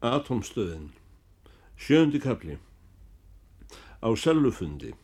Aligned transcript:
Atomstöðin 0.00 0.92
Sjöndi 1.76 2.20
kapli 2.22 2.58
Á 4.02 4.08
sellufundi 4.14 4.94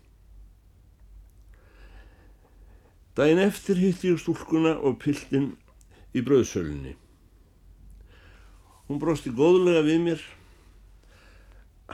Dæin 3.14 3.38
eftir 3.38 3.78
hitti 3.78 4.10
ég 4.10 4.18
stúlkuna 4.18 4.72
og 4.82 4.96
piltin 4.98 5.52
í 6.14 6.22
bröðsölunni. 6.26 6.96
Hún 8.88 8.98
brosti 9.02 9.30
góðlega 9.30 9.84
við 9.86 10.00
mér. 10.02 10.24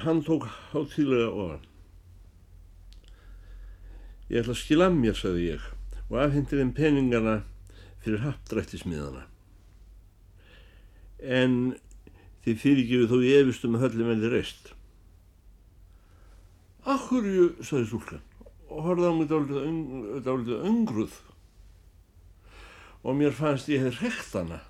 Hann 0.00 0.22
tók 0.24 0.46
hátíðlega 0.70 1.28
ofan. 1.28 1.66
Ég 4.30 4.40
ætla 4.40 4.54
að 4.54 4.62
skila 4.62 4.88
mér, 4.94 5.16
sagði 5.18 5.50
ég, 5.50 5.68
og 6.08 6.16
afhendi 6.22 6.56
þeim 6.56 6.72
peningana 6.76 7.36
fyrir 8.00 8.24
hapdrættismiðana. 8.24 9.26
En 11.20 11.74
þið 12.44 12.60
fyrirgefið 12.64 13.10
þó 13.10 13.16
ég 13.26 13.42
efistum 13.44 13.76
að 13.76 13.86
höllum 13.86 14.12
veldi 14.12 14.30
reist. 14.32 14.70
Akkurju, 16.88 17.50
sagði 17.60 17.88
stúlkan 17.90 18.26
og 18.70 18.84
horfði 18.86 19.10
á 19.10 19.12
mig 19.18 19.28
dálítið 19.30 20.66
öngruð 20.68 21.16
og 23.02 23.16
mér 23.18 23.34
fannst 23.34 23.68
ég 23.72 23.82
hefði 23.82 24.06
rekt 24.06 24.36
hana 24.36 24.60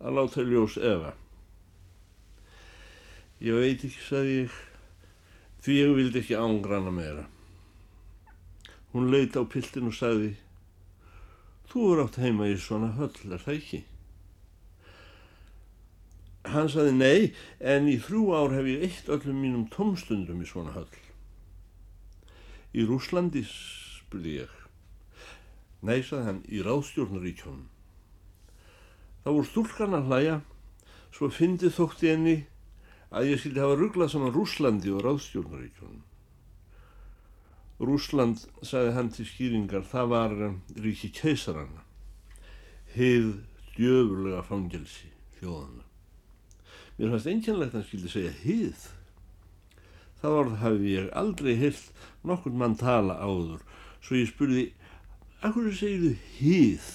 að 0.00 0.16
láta 0.16 0.44
ljós 0.46 0.76
efa. 0.78 1.12
Ég 3.40 3.56
veit 3.56 3.84
ekki, 3.84 4.00
sagði 4.04 4.34
ég, 4.36 4.56
því 5.64 5.76
ég 5.78 5.94
vildi 5.96 6.20
ekki 6.22 6.36
ángrana 6.40 6.92
meira. 6.92 7.26
Hún 8.92 9.10
leiti 9.12 9.40
á 9.40 9.44
piltin 9.48 9.88
og 9.88 9.96
sagði, 9.96 10.34
þú 11.70 11.86
er 11.92 12.04
átt 12.04 12.20
heima 12.20 12.48
í 12.50 12.56
svona 12.60 12.92
höll, 12.96 13.14
er 13.30 13.44
það 13.44 13.56
ekki? 13.56 13.82
Hann 16.50 16.70
sagði, 16.72 16.92
nei, 16.96 17.32
en 17.60 17.88
í 17.90 17.96
þrjú 18.02 18.22
ár 18.34 18.54
hef 18.56 18.66
ég 18.66 18.84
eitt 18.86 19.10
öllum 19.12 19.42
mínum 19.42 19.66
tómstundum 19.70 20.40
í 20.42 20.48
svona 20.48 20.74
höll. 20.74 20.88
Í 22.74 22.86
Rúslandi, 22.86 23.42
spurði 23.46 24.40
ég. 24.40 24.54
Nei, 25.86 26.00
sagði 26.02 26.26
hann, 26.26 26.40
í 26.50 26.62
ráðstjórnaríkjónum. 26.66 27.66
Það 29.24 29.36
voru 29.36 29.48
stúlkan 29.50 29.98
að 29.98 30.08
hlæja, 30.10 30.36
svo 31.14 31.28
fyndið 31.34 31.76
þótti 31.76 32.10
henni 32.10 32.36
að 33.10 33.32
ég 33.32 33.42
skildi 33.42 33.62
hafa 33.62 33.76
rugglað 33.80 34.12
saman 34.14 34.34
Rúslandi 34.34 34.94
og 34.94 35.04
ráðstjórnaríkjónum. 35.06 36.06
Rúsland, 37.80 38.42
sagði 38.62 38.96
hann 38.96 39.12
til 39.14 39.26
skýringar, 39.28 39.86
það 39.88 40.10
var 40.12 40.34
ríki 40.84 41.08
keisarana, 41.16 41.84
heið 42.92 43.30
djöfurlega 43.76 44.42
fangelsi 44.44 45.08
þjóðana. 45.38 45.89
Mér 47.00 47.14
fannst 47.14 47.30
einkennlegt 47.32 47.72
að 47.72 47.78
hann 47.78 47.84
skildi 47.88 48.10
segja 48.12 48.30
heið. 48.42 48.80
Það 50.20 50.34
orð 50.36 50.56
hafi 50.60 50.90
ég 50.92 51.06
aldrei 51.16 51.54
heilt 51.56 52.02
nokkur 52.28 52.52
mann 52.60 52.74
tala 52.76 53.16
áður, 53.24 53.62
svo 54.04 54.18
ég 54.20 54.28
spurði, 54.28 54.66
akkur 55.40 55.70
segir 55.72 56.02
þið 56.02 56.26
hýð? 56.36 56.90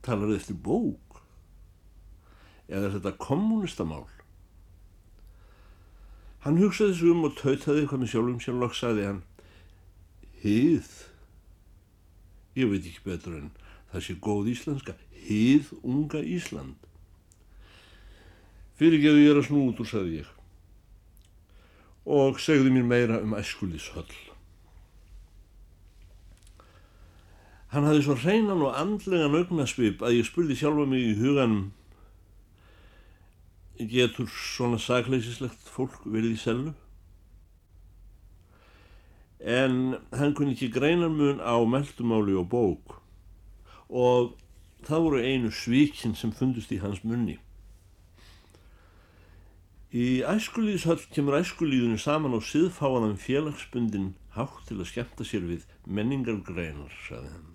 Talar 0.00 0.32
þið 0.32 0.38
eftir 0.38 0.58
bók? 0.64 1.20
Eða 2.72 2.86
er 2.88 2.96
þetta 2.96 3.14
kommunistamál? 3.20 4.06
Hann 6.40 6.64
hugsaði 6.64 6.94
þessu 6.94 7.12
um 7.12 7.26
og 7.28 7.36
tautaði 7.36 7.84
hvað 7.90 8.00
með 8.00 8.12
sjálfum 8.14 8.40
sjálf 8.40 8.76
sagði 8.80 9.08
hann, 9.10 9.24
hýð? 10.40 10.92
Ég 12.56 12.72
veit 12.72 12.86
ekki 12.88 13.04
betur 13.04 13.36
en 13.36 13.50
það 13.92 14.06
sé 14.06 14.22
góð 14.24 14.54
íslenska, 14.54 14.96
hýð 15.28 15.74
unga 15.84 16.24
Ísland. 16.24 16.88
Fyrirgeðu 18.80 19.20
ég 19.20 19.34
er 19.34 19.38
að 19.42 19.50
snúður, 19.50 19.88
sagði 19.88 20.20
ég 20.22 20.36
og 22.10 22.38
segði 22.40 22.70
mér 22.72 22.86
meira 22.88 23.18
um 23.22 23.34
æskulíshöll. 23.36 24.08
Hann 27.70 27.84
hafði 27.86 28.02
svo 28.02 28.16
hreinan 28.18 28.64
og 28.66 28.72
andlegan 28.74 29.36
augnarsvip 29.36 30.00
að 30.02 30.16
ég 30.16 30.26
spurði 30.26 30.56
sjálfa 30.58 30.86
mig 30.90 31.04
í 31.06 31.18
huganum 31.20 31.68
getur 33.92 34.26
svona 34.32 34.80
sakleysislegt 34.80 35.68
fólk 35.70 36.00
verið 36.04 36.34
í 36.34 36.40
sellu? 36.40 36.72
En 39.40 40.00
hann 40.16 40.34
kunni 40.36 40.56
ekki 40.56 40.72
greinarmun 40.74 41.38
á 41.40 41.56
meldumáli 41.64 42.34
og 42.36 42.50
bók 42.50 42.96
og 43.88 44.34
það 44.84 45.06
voru 45.06 45.22
einu 45.22 45.52
svíkinn 45.54 46.16
sem 46.18 46.34
fundust 46.34 46.72
í 46.74 46.80
hans 46.82 47.04
munni. 47.04 47.38
Í 49.90 50.22
æskulíðshöll 50.22 51.08
kemur 51.10 51.40
æskulíðinu 51.40 51.96
saman 51.98 52.36
á 52.38 52.40
siðfáðan 52.46 53.16
félagsbundin 53.18 54.12
hátt 54.36 54.60
til 54.68 54.76
að 54.78 54.86
skemmta 54.86 55.24
sér 55.26 55.48
við 55.48 55.64
menningargreinar, 55.82 56.92
sagði 57.08 57.32
hann. 57.32 57.48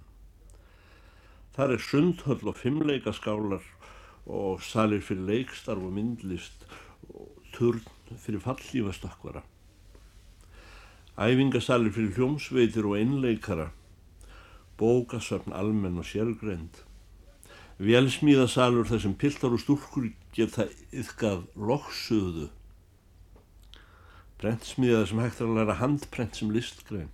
Þar 1.56 1.74
er 1.78 1.86
sundhöll 1.86 2.52
og 2.52 2.60
fimmleika 2.60 3.14
skálar 3.16 3.64
og 4.28 4.60
salir 4.68 5.00
fyrir 5.00 5.24
leikstarf 5.30 5.80
og 5.80 5.96
myndlist 5.96 6.68
og 7.08 7.32
turn 7.56 7.80
fyrir 8.20 8.44
fallífastakvara. 8.44 9.46
Æfingasalir 11.16 11.96
fyrir 11.96 12.18
hljómsveitir 12.18 12.84
og 12.84 12.98
einleikara, 13.00 13.70
bókasöfn 14.76 15.56
almenn 15.56 16.04
og 16.04 16.12
sérgrend 16.12 16.84
velsmíðasalur 17.80 18.88
þar 18.88 19.02
sem 19.04 19.16
piltar 19.20 19.56
og 19.56 19.64
stúrkur 19.64 20.12
geta 20.36 20.70
yfkað 20.96 21.48
loksuðu 21.56 22.50
brentsmíðaði 24.42 25.10
sem 25.10 25.22
hægt 25.24 25.42
er 25.42 25.50
að 25.50 25.60
læra 25.60 25.76
handprent 25.80 26.38
sem 26.38 26.52
listgrein. 26.54 27.12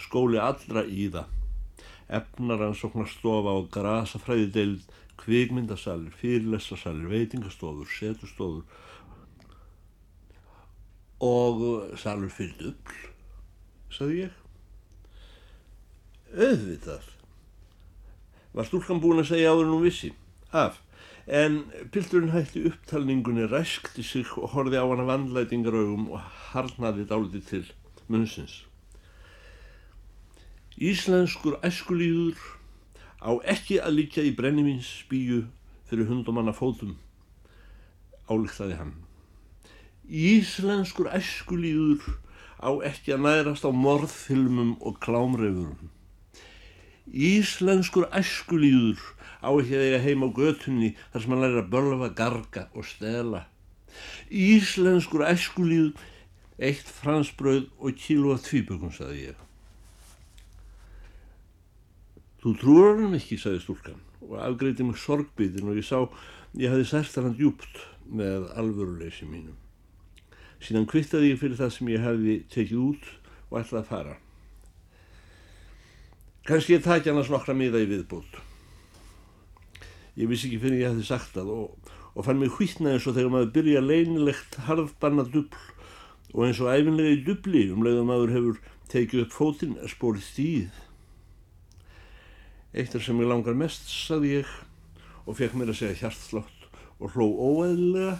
Skóli 0.00 0.40
allra 0.40 0.84
í 0.88 1.08
það. 1.12 1.32
Efnaransóknarstofa 2.16 3.52
og 3.60 3.68
grasafræði 3.74 4.48
deild 4.54 4.94
kvikmyndasalir, 5.20 6.12
fyrirlessasalir, 6.20 7.08
veitingastofur, 7.10 7.88
setustofur 7.90 8.64
og 11.24 11.62
salur 11.96 12.32
fyrir 12.32 12.58
dubl, 12.60 12.96
sagði 13.92 14.26
ég. 14.26 14.34
Öðvitað, 16.36 17.06
var 18.56 18.64
stúlkan 18.64 19.00
búin 19.02 19.20
að 19.20 19.34
segja 19.34 19.52
áður 19.52 19.72
hún 19.74 19.84
vissi? 19.84 20.12
Af. 20.52 20.80
En 21.26 21.58
pilturinn 21.92 22.32
hætti 22.32 22.62
upptalningunni 22.70 23.44
ræskti 23.50 24.02
sig 24.02 24.30
og 24.38 24.54
horfi 24.54 24.78
á 24.80 24.86
hana 24.86 25.04
vandlætingarögum 25.04 26.06
og 26.14 26.22
harnaði 26.52 27.04
dáliti 27.10 27.42
til 27.44 27.66
munnsins. 28.08 28.62
Íslenskur 30.76 31.58
æskulíður 31.66 32.38
á 33.20 33.36
ekki 33.44 33.80
að 33.82 33.98
líka 33.98 34.24
í 34.24 34.32
brennimins 34.38 34.88
spíu 35.02 35.42
fyrir 35.90 36.08
hundumanna 36.08 36.54
fótum 36.56 36.94
álíktaði 38.30 38.78
hann. 38.78 38.94
Íslenskur 40.08 41.10
æskulíður 41.12 42.06
á 42.62 42.70
ekki 42.88 43.12
að 43.16 43.26
nærast 43.26 43.68
á 43.68 43.70
morðfilmum 43.74 44.76
og 44.80 45.00
klámreifurum 45.02 45.90
Íslenskur 47.06 48.08
æskulíður 48.10 49.02
á 49.38 49.50
ekki 49.54 49.76
að 49.78 49.84
eiga 49.86 50.02
heim 50.02 50.24
á 50.26 50.28
götunni 50.34 50.92
þar 51.12 51.22
sem 51.22 51.34
hann 51.34 51.44
læri 51.44 51.62
að 51.62 51.70
bölfa, 51.74 52.08
garga 52.18 52.66
og 52.74 52.86
stela. 52.88 53.46
Íslenskur 54.30 55.24
æskulíður, 55.26 55.94
eitt 56.58 56.88
fransbröð 57.00 57.68
og 57.78 58.00
kílu 58.00 58.34
að 58.34 58.46
tvíbökun, 58.48 58.94
saði 58.94 59.28
ég. 59.30 59.44
Þú 62.42 62.56
trúur 62.60 62.98
hann 63.02 63.16
ekki, 63.18 63.38
saði 63.40 63.62
stúlkan 63.62 64.02
og 64.26 64.40
afgreyti 64.42 64.84
mig 64.86 64.98
sorgbytin 64.98 65.70
og 65.70 65.78
ég 65.78 65.86
sá 65.86 65.98
ég 66.58 66.72
hafi 66.72 66.86
sært 66.88 67.16
hann 67.20 67.36
djúpt 67.38 67.80
með 68.06 68.50
alvöruleysi 68.58 69.28
mínum. 69.28 69.56
Síðan 70.62 70.88
kvittaði 70.90 71.34
ég 71.34 71.40
fyrir 71.40 71.58
það 71.58 71.74
sem 71.74 71.90
ég 71.92 72.04
hefði 72.04 72.36
tekið 72.50 72.78
út 72.82 73.10
og 73.50 73.58
ætlaði 73.60 73.82
að 73.82 73.90
fara. 73.90 74.14
Kanski 76.46 76.76
ég 76.76 76.84
takja 76.84 77.10
hann 77.10 77.18
að 77.24 77.26
snokra 77.26 77.54
miða 77.58 77.80
í 77.82 77.88
viðbútt. 77.90 78.36
Ég 80.14 80.28
vissi 80.30 80.46
ekki 80.46 80.60
fyrir 80.62 80.82
ég 80.84 80.92
hefði 80.92 81.06
sagt 81.08 81.32
það 81.34 81.48
og, 81.56 81.92
og 82.14 82.26
fann 82.26 82.38
mig 82.38 82.52
hvítna 82.54 82.92
eins 82.94 83.06
og 83.10 83.16
þegar 83.16 83.32
maður 83.34 83.50
byrja 83.56 83.82
leinilegt 83.82 84.58
harðbanna 84.68 85.26
dubl 85.32 85.64
og 86.36 86.44
eins 86.46 86.60
og 86.62 86.70
æfinlega 86.70 87.16
í 87.16 87.24
dubli 87.26 87.64
um 87.74 87.82
leiðum 87.82 88.10
maður 88.12 88.34
hefur 88.36 88.60
tekið 88.92 89.24
upp 89.24 89.34
fótinn 89.34 89.74
að 89.80 89.90
spóri 89.96 90.22
stíð. 90.22 90.78
Eitt 92.76 92.94
er 92.94 93.02
sem 93.02 93.20
ég 93.20 93.30
langar 93.30 93.58
mest, 93.58 93.90
sagði 93.90 94.36
ég 94.38 94.54
og 95.26 95.40
fekk 95.40 95.58
mér 95.58 95.74
að 95.74 95.80
segja 95.80 96.00
hjartflott 96.04 96.68
og 97.02 97.16
hló 97.16 97.26
óæðilega 97.26 98.14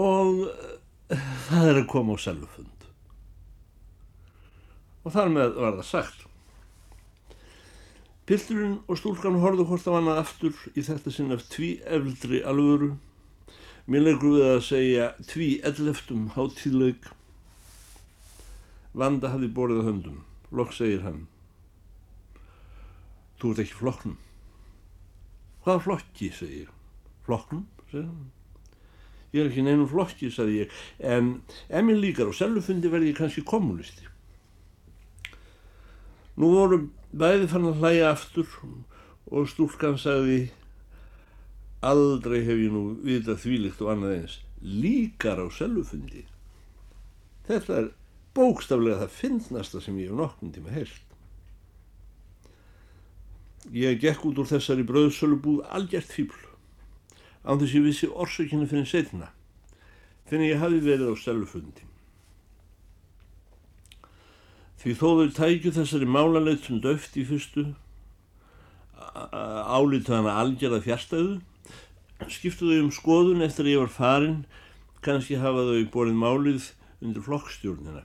og 0.00 0.46
eh, 0.48 1.28
það 1.50 1.68
er 1.68 1.82
að 1.82 1.90
koma 1.92 2.16
á 2.16 2.24
selufund 2.24 2.83
og 5.04 5.12
þar 5.12 5.32
með 5.32 5.58
var 5.60 5.78
það 5.78 5.90
sagt. 5.90 6.20
Pilturinn 8.24 8.78
og 8.88 8.96
stúlkan 8.96 9.42
horðu 9.42 9.66
hvort 9.68 9.88
af 9.88 9.98
hana 9.98 10.18
aftur 10.20 10.54
í 10.72 10.84
þetta 10.84 11.12
sinn 11.12 11.34
af 11.34 11.44
tví 11.52 11.76
efldri 11.84 12.40
alvöru 12.40 12.94
Mér 13.84 14.00
leikur 14.00 14.38
við 14.38 14.46
að 14.48 14.62
segja 14.64 15.06
tví 15.28 15.46
elleftum 15.68 16.30
hátíðlaug. 16.32 17.10
Vanda 18.96 19.28
hafi 19.28 19.50
borðið 19.52 19.82
að 19.82 19.88
höndum. 19.90 20.22
Lokk 20.56 20.72
segir 20.72 21.02
hann. 21.04 21.26
Þú 23.42 23.50
ert 23.52 23.60
ekki 23.66 23.76
flokknum. 23.76 24.16
Hvað 25.66 25.82
flokki, 25.84 26.30
segir. 26.32 26.72
Flokknum, 27.28 27.66
segir 27.90 28.08
hann. 28.08 28.32
Ég 29.34 29.42
er 29.42 29.50
ekki 29.50 29.66
neinum 29.66 29.90
flokki, 29.90 30.32
sagði 30.32 30.62
ég, 30.62 30.74
en 31.04 31.30
ef 31.68 31.84
mér 31.84 32.00
líkar 32.00 32.32
á 32.32 32.38
seljufundi 32.40 32.88
verði 32.88 33.12
ég 33.12 33.20
kannski 33.20 33.44
kommunisti. 33.44 34.08
Nú 36.40 36.50
voru 36.50 36.80
bæði 37.14 37.48
fann 37.50 37.68
að 37.70 37.80
hlæja 37.82 38.10
aftur 38.10 38.48
og 39.30 39.48
stúlkan 39.50 39.98
sagði 40.00 40.48
aldrei 41.84 42.40
hef 42.46 42.58
ég 42.58 42.72
nú 42.74 42.84
vitað 43.04 43.42
þvílikt 43.44 43.82
og 43.84 43.92
annað 43.92 44.16
eins 44.18 44.38
líkar 44.64 45.42
á 45.44 45.46
seljufundi. 45.52 46.24
Þetta 47.44 47.76
er 47.78 47.90
bókstaflega 48.34 49.04
það 49.04 49.18
finnasta 49.18 49.82
sem 49.84 49.98
ég 50.00 50.10
hef 50.10 50.18
nokkrum 50.18 50.52
tíma 50.54 50.72
heilt. 50.74 51.00
Ég 53.72 54.00
gekk 54.00 54.26
út 54.28 54.40
úr 54.42 54.48
þessari 54.48 54.84
bröðsölubúð 54.88 55.64
algjört 55.76 56.10
fíbl 56.12 56.40
án 57.44 57.60
þess 57.60 57.76
ég 57.76 57.84
vissi 57.84 58.08
orsakinu 58.08 58.66
fyrir 58.68 58.88
setna 58.88 59.30
fyrir 60.28 60.54
ég 60.54 60.60
hafi 60.60 60.80
verið 60.84 61.12
á 61.12 61.16
seljufundi. 61.20 61.84
Því 64.84 64.92
þó 65.00 65.06
þau 65.16 65.28
tækju 65.32 65.70
þessari 65.72 66.06
málanleitum 66.12 66.80
döft 66.84 67.14
í 67.16 67.22
fyrstu, 67.24 67.70
álítu 69.00 70.12
hana 70.12 70.34
algjörða 70.42 70.82
fjärstæðu, 70.84 71.38
skiptu 72.28 72.68
þau 72.68 72.82
um 72.82 72.90
skoðun 72.92 73.46
eftir 73.46 73.64
að 73.64 73.72
ég 73.72 73.80
var 73.80 73.94
farin, 73.94 74.42
kannski 75.00 75.38
hafa 75.40 75.64
þau 75.70 75.86
borið 75.94 76.20
málið 76.20 76.68
undir 77.00 77.24
flokkstjórnina. 77.24 78.04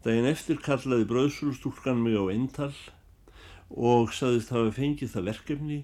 Daginn 0.00 0.30
eftir 0.32 0.64
kallaði 0.64 1.10
bröðsúlstúlkan 1.12 2.00
mig 2.00 2.16
á 2.16 2.24
eintal 2.32 2.72
og 3.68 4.16
saðist 4.16 4.56
hafa 4.56 4.72
fengið 4.80 5.12
það 5.12 5.30
verkefni 5.34 5.80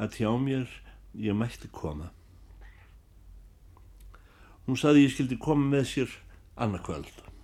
að 0.00 0.20
hjá 0.22 0.32
mér 0.40 0.66
ég 1.12 1.36
mætti 1.36 1.68
koma. 1.68 2.08
Hún 4.64 4.80
saði 4.80 5.04
ég 5.04 5.12
skildi 5.12 5.36
koma 5.36 5.76
með 5.76 5.88
sér 5.92 6.20
annarkvöld. 6.56 7.35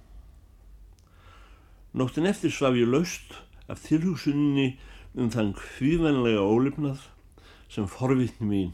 Nóttin 1.92 2.24
eftir 2.24 2.48
svaf 2.48 2.76
ég 2.78 2.88
laust 2.88 3.34
af 3.68 3.82
tilhugsunni 3.84 4.78
um 5.12 5.28
þann 5.32 5.50
hvíðvenlega 5.58 6.40
ólefnað 6.40 7.02
sem 7.72 7.88
forvitni 7.88 8.48
mín 8.48 8.70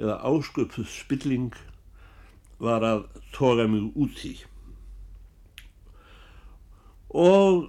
eða 0.00 0.16
ásköpuð 0.24 0.88
spilling 0.88 1.50
var 2.60 2.84
að 2.88 3.02
toga 3.36 3.66
mig 3.68 3.90
út 3.92 4.22
í. 4.24 4.32
Og 7.12 7.68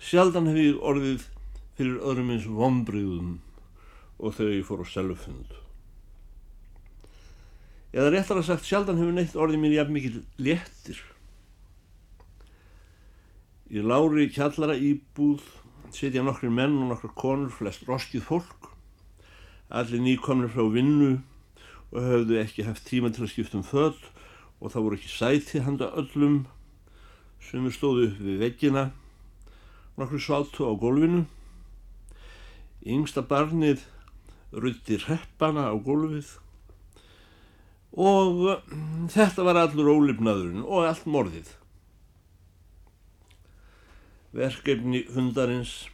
sjaldan 0.00 0.48
hef 0.48 0.62
ég 0.62 0.80
orðið 0.80 1.28
fyrir 1.76 2.00
öðrum 2.00 2.32
eins 2.32 2.48
vombriðum 2.48 3.36
og 4.18 4.34
þegar 4.40 4.56
ég 4.56 4.66
fór 4.70 4.82
á 4.82 4.86
selufund. 4.88 5.52
Eða 7.92 8.08
réttar 8.16 8.40
að 8.40 8.48
sagt 8.48 8.68
sjaldan 8.68 8.98
hefur 9.00 9.14
neitt 9.16 9.36
orðið 9.36 9.62
mér 9.62 9.78
jafn 9.82 9.96
mikið 9.96 10.18
léttir 10.40 11.04
Í 13.68 13.82
lári 13.84 14.30
kjallara 14.32 14.78
íbúð 14.80 15.42
setja 15.92 16.22
nokkur 16.24 16.48
menn 16.48 16.78
og 16.80 16.92
nokkur 16.92 17.12
konur, 17.20 17.50
flest 17.52 17.82
roskið 17.88 18.22
fólk, 18.24 18.70
allir 19.68 20.00
nýkomnir 20.00 20.48
frá 20.52 20.64
vinnu 20.72 21.18
og 21.92 21.98
höfðu 22.00 22.38
ekki 22.40 22.64
haft 22.64 22.86
tíma 22.88 23.10
til 23.12 23.26
að 23.26 23.32
skipta 23.34 23.58
um 23.60 23.66
född 23.68 24.00
og 24.60 24.72
það 24.72 24.86
voru 24.86 24.98
ekki 24.98 25.12
sæti 25.12 25.62
handa 25.64 25.90
öllum 26.00 26.40
sem 27.44 27.68
stóðu 27.72 28.08
upp 28.08 28.24
við 28.24 28.40
veggina, 28.42 28.88
nokkur 30.00 30.20
svátu 30.22 30.64
á 30.64 30.72
gólfinu. 30.72 31.26
Yngsta 32.88 33.20
barnið 33.28 33.84
rutti 34.52 34.96
reppana 35.04 35.68
á 35.68 35.76
gólfið 35.76 36.38
og 37.92 38.62
þetta 39.12 39.44
var 39.44 39.60
allur 39.60 39.92
ólifnaðurinn 39.92 40.64
og 40.64 40.88
allt 40.88 41.08
morðið. 41.08 41.52
Verkefni 44.38 45.00
fundarins 45.10 45.88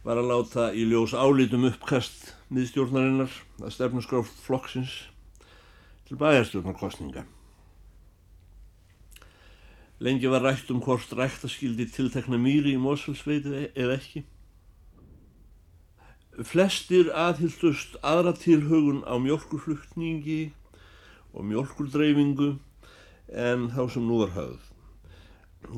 var 0.00 0.16
að 0.16 0.30
láta 0.30 0.70
í 0.72 0.86
ljós 0.88 1.12
álítum 1.12 1.66
uppkast 1.68 2.30
miðstjórnarinnar 2.48 3.34
að 3.60 3.74
stefnusgráft 3.74 4.38
flokksins 4.46 4.94
til 6.08 6.16
bæjarstjórnarkostninga. 6.22 7.26
Lengi 10.02 10.32
var 10.32 10.42
rætt 10.42 10.72
um 10.72 10.80
hvort 10.82 11.12
ræktaskildi 11.14 11.90
tiltekna 11.92 12.40
mýri 12.40 12.72
í 12.74 12.80
Mosfellsveitu 12.80 13.54
eða 13.68 14.00
ekki. 14.00 14.24
Flestir 16.48 17.12
aðhyldust 17.12 18.00
aðra 18.00 18.32
tilhaugun 18.40 19.04
á 19.04 19.20
mjölkurflutningi 19.20 20.42
og 21.36 21.44
mjölkurdreyfingu 21.44 22.54
en 23.28 23.68
þá 23.76 23.82
sem 23.92 24.08
nú 24.08 24.24
var 24.24 24.32
höfð. 24.40 24.70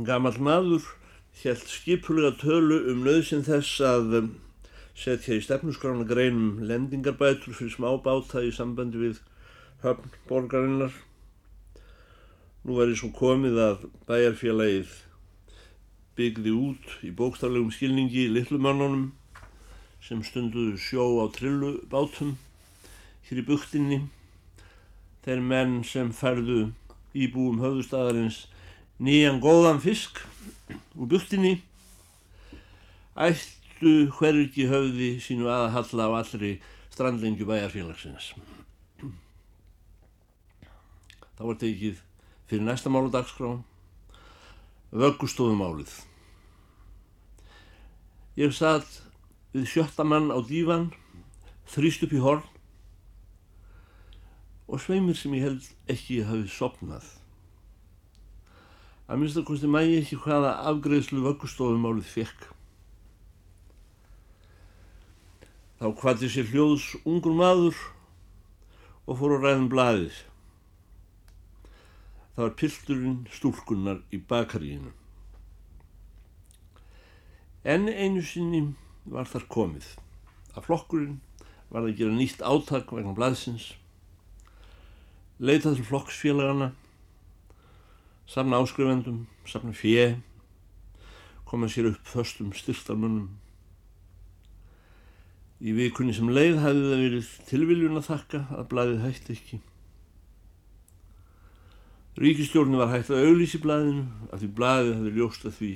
Gamal 0.06 0.38
maður 0.38 0.94
helt 1.42 1.69
skipulega 1.69 2.36
tölu 2.40 2.78
um 2.92 3.02
nöðsinn 3.04 3.44
þess 3.46 3.81
að 3.84 4.19
um, 4.20 4.28
setja 4.94 5.34
í 5.34 5.42
stefnusgrána 5.42 6.06
greinum 6.06 6.60
lendingarbætur 6.69 7.56
fyrir 7.56 7.75
smábáta 7.75 8.44
í 8.46 8.52
sambandi 8.54 9.00
við 9.00 9.19
höfn 9.82 10.14
borgarinnar. 10.28 10.94
Nú 12.64 12.78
er 12.81 12.94
ég 12.94 13.00
svo 13.00 13.10
komið 13.12 13.58
að 13.60 13.88
bæjarfélagið 14.08 14.94
byggði 16.16 16.54
út 16.54 16.94
í 17.04 17.10
bókstaflegum 17.19 17.75
skilningi 17.75 18.28
litlumannunum 18.30 19.10
sem 20.04 20.22
stunduðu 20.25 20.78
sjó 20.78 21.08
á 21.20 21.26
trillubátum 21.34 22.37
hér 23.26 23.42
í 23.42 23.46
buktinni. 23.48 24.00
Þeir 25.25 25.42
menn 25.42 25.78
sem 25.88 26.12
ferðu 26.14 26.70
íbúum 27.16 27.60
höfðustæðarins 27.64 28.44
nýjan 29.02 29.42
góðan 29.42 29.82
fisk 29.82 30.22
úr 30.72 31.08
buktinni 31.11 31.58
ættu 33.14 33.93
hvergi 34.19 34.66
höfði 34.70 35.11
sínu 35.22 35.50
aðhalla 35.50 36.08
á 36.08 36.12
allri 36.20 36.56
strandlengju 36.94 37.46
bæjarfélagsins. 37.49 38.33
Það 41.35 41.47
var 41.50 41.59
tekið 41.61 42.02
fyrir 42.49 42.66
næsta 42.66 42.92
málu 42.92 43.11
dagskrá 43.11 43.56
vöggustofumálið. 44.94 45.90
Ég 48.38 48.54
satt 48.54 49.00
við 49.54 49.66
sjöttamann 49.71 50.30
á 50.30 50.38
dívan, 50.47 50.88
þrýst 51.71 52.06
upp 52.06 52.14
í 52.14 52.23
horn 52.23 52.47
og 54.66 54.80
sveimir 54.80 55.18
sem 55.18 55.35
ég 55.37 55.47
held 55.49 55.68
ekki 55.90 56.23
hafi 56.26 56.49
sopnað 56.50 57.06
að 59.04 59.20
minnst 59.20 59.38
að 59.40 59.46
kosti 59.50 59.68
mægi 59.68 59.96
ekki 60.00 60.18
hvaða 60.25 60.52
afgreðslu 60.70 61.23
vöggustofumálið 61.25 62.06
fekk. 62.08 62.46
Þá 65.80 65.87
hvati 66.00 66.30
sér 66.32 66.49
hljóðs 66.49 66.87
ungur 67.04 67.34
maður 67.37 67.80
og 69.04 69.18
fór 69.20 69.37
að 69.37 69.44
ræðum 69.44 69.66
blaðið. 69.73 70.20
Það 72.34 72.44
var 72.46 72.54
pilturinn 72.61 73.18
stúlkunnar 73.34 74.00
í 74.14 74.20
bakaríinu. 74.30 74.94
Enn 77.64 77.87
einu 77.88 78.25
sinni 78.25 78.62
var 79.04 79.28
þar 79.28 79.44
komið. 79.52 79.87
Að 80.54 80.66
flokkurinn 80.70 81.20
var 81.68 81.84
að 81.84 81.99
gera 81.99 82.16
nýtt 82.16 82.42
áttak 82.46 82.92
vegna 82.94 83.12
blaðsins, 83.16 83.73
leitað 85.42 85.80
til 85.80 85.87
flokksfélagana 85.90 86.73
safna 88.26 88.61
áskrifendum, 88.62 89.26
safna 89.47 89.73
fjö, 89.73 90.16
koma 91.45 91.69
sér 91.69 91.93
upp 91.93 92.07
föstum 92.09 92.52
styrtarmönnum. 92.57 93.28
Í 95.64 95.73
vikunni 95.76 96.14
sem 96.16 96.28
leið 96.28 96.59
hefði 96.61 96.88
það 96.88 97.04
verið 97.04 97.31
tilviljun 97.49 98.00
að 98.00 98.09
þakka 98.09 98.40
að 98.59 98.69
blæðið 98.73 99.04
hætti 99.04 99.37
ekki. 99.38 99.61
Ríkistjórni 102.21 102.78
var 102.78 102.93
hægt 102.93 103.11
að 103.11 103.25
auðlýsi 103.26 103.59
blæðinu 103.62 104.04
að 104.31 104.43
því 104.43 104.49
blæðið 104.59 104.93
hefði 104.99 105.14
ljóst 105.16 105.47
að 105.49 105.57
því 105.59 105.71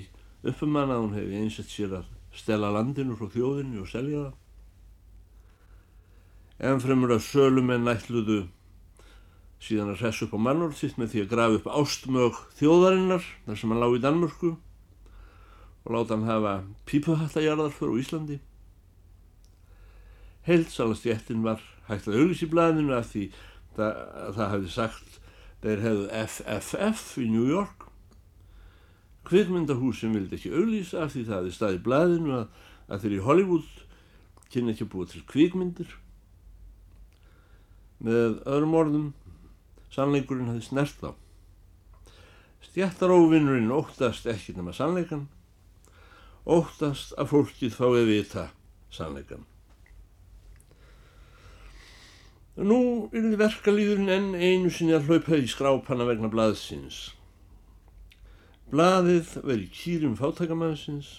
uppumann 0.51 0.93
að 0.95 1.01
hún 1.03 1.17
hefði 1.17 1.41
einsett 1.43 1.73
sér 1.73 1.97
að 1.99 2.13
stela 2.39 2.71
landinu 2.75 3.17
frá 3.19 3.31
þjóðinu 3.33 3.83
og 3.83 3.89
selja 3.91 4.21
það. 4.27 4.37
En 6.69 6.83
fremur 6.83 7.15
að 7.15 7.25
sölumenn 7.27 7.91
ætluðu 7.91 8.39
síðan 9.63 9.93
að 9.93 10.03
hressa 10.03 10.27
upp 10.27 10.37
á 10.39 10.41
mannord 10.41 10.77
sitt 10.79 10.99
með 10.99 11.15
því 11.15 11.23
að 11.25 11.31
grafa 11.33 11.59
upp 11.59 11.69
ástmög 11.81 12.43
þjóðarinnar 12.61 13.25
þar 13.47 13.61
sem 13.61 13.73
hann 13.73 13.83
lág 13.83 13.97
í 13.97 14.03
Danmörku 14.05 14.53
og 15.85 15.95
láta 15.95 16.15
hann 16.15 16.29
hafa 16.29 16.55
pípuhattajarðar 16.89 17.75
fyrir 17.75 18.03
Íslandi. 18.03 18.39
heilsalastjættin 20.49 21.43
var 21.45 21.61
hægt 21.89 22.09
að 22.09 22.21
auglýsa 22.23 22.47
í 22.47 22.53
blæðinu 22.53 22.95
af 22.97 23.11
því 23.11 23.25
það, 23.77 23.99
það 24.37 24.53
hefði 24.55 24.73
sagt 24.73 25.19
þeir 25.63 25.85
hefðu 25.85 26.07
FFF 26.23 27.05
í 27.19 27.27
New 27.33 27.49
York 27.51 27.89
kvikmyndahúsin 29.29 30.15
vildi 30.17 30.39
ekki 30.39 30.55
auglýsa 30.55 31.05
af 31.05 31.13
því 31.13 31.25
það 31.29 31.39
hefði 31.41 31.55
staðið 31.57 31.81
í 31.81 31.85
blæðinu 31.89 32.37
að, 32.39 32.47
að 32.89 33.05
þeir 33.05 33.17
í 33.17 33.25
Hollywood 33.27 33.73
kynna 34.53 34.73
ekki 34.73 34.87
að 34.87 34.93
búa 34.95 35.09
til 35.11 35.25
kvikmyndir 35.29 35.97
með 38.05 38.39
öðrum 38.47 38.77
orðum 38.79 39.09
sannleikurinn 39.95 40.53
hefði 40.53 40.67
snert 40.69 41.05
á 41.05 41.11
stjættaróvinnurinn 42.69 43.75
óttast 43.75 44.27
ekki 44.31 44.57
nema 44.57 44.75
sannleikan 44.77 45.29
óttast 46.49 47.15
að 47.21 47.31
fólkið 47.35 47.79
fái 47.79 48.03
vita 48.09 48.49
sannleikan 48.95 49.47
Nú 52.59 53.07
yrði 53.15 53.37
verkalýðurinn 53.39 54.11
enn 54.11 54.33
einu 54.35 54.71
sinni 54.75 54.97
að 54.97 55.05
hlaupa 55.07 55.37
í 55.39 55.45
skrápana 55.47 56.03
vegna 56.09 56.27
blaðsins. 56.33 57.13
Blaðið 58.73 59.37
veri 59.47 59.69
kýrum 59.71 60.17
fátækamæðsins 60.19 61.13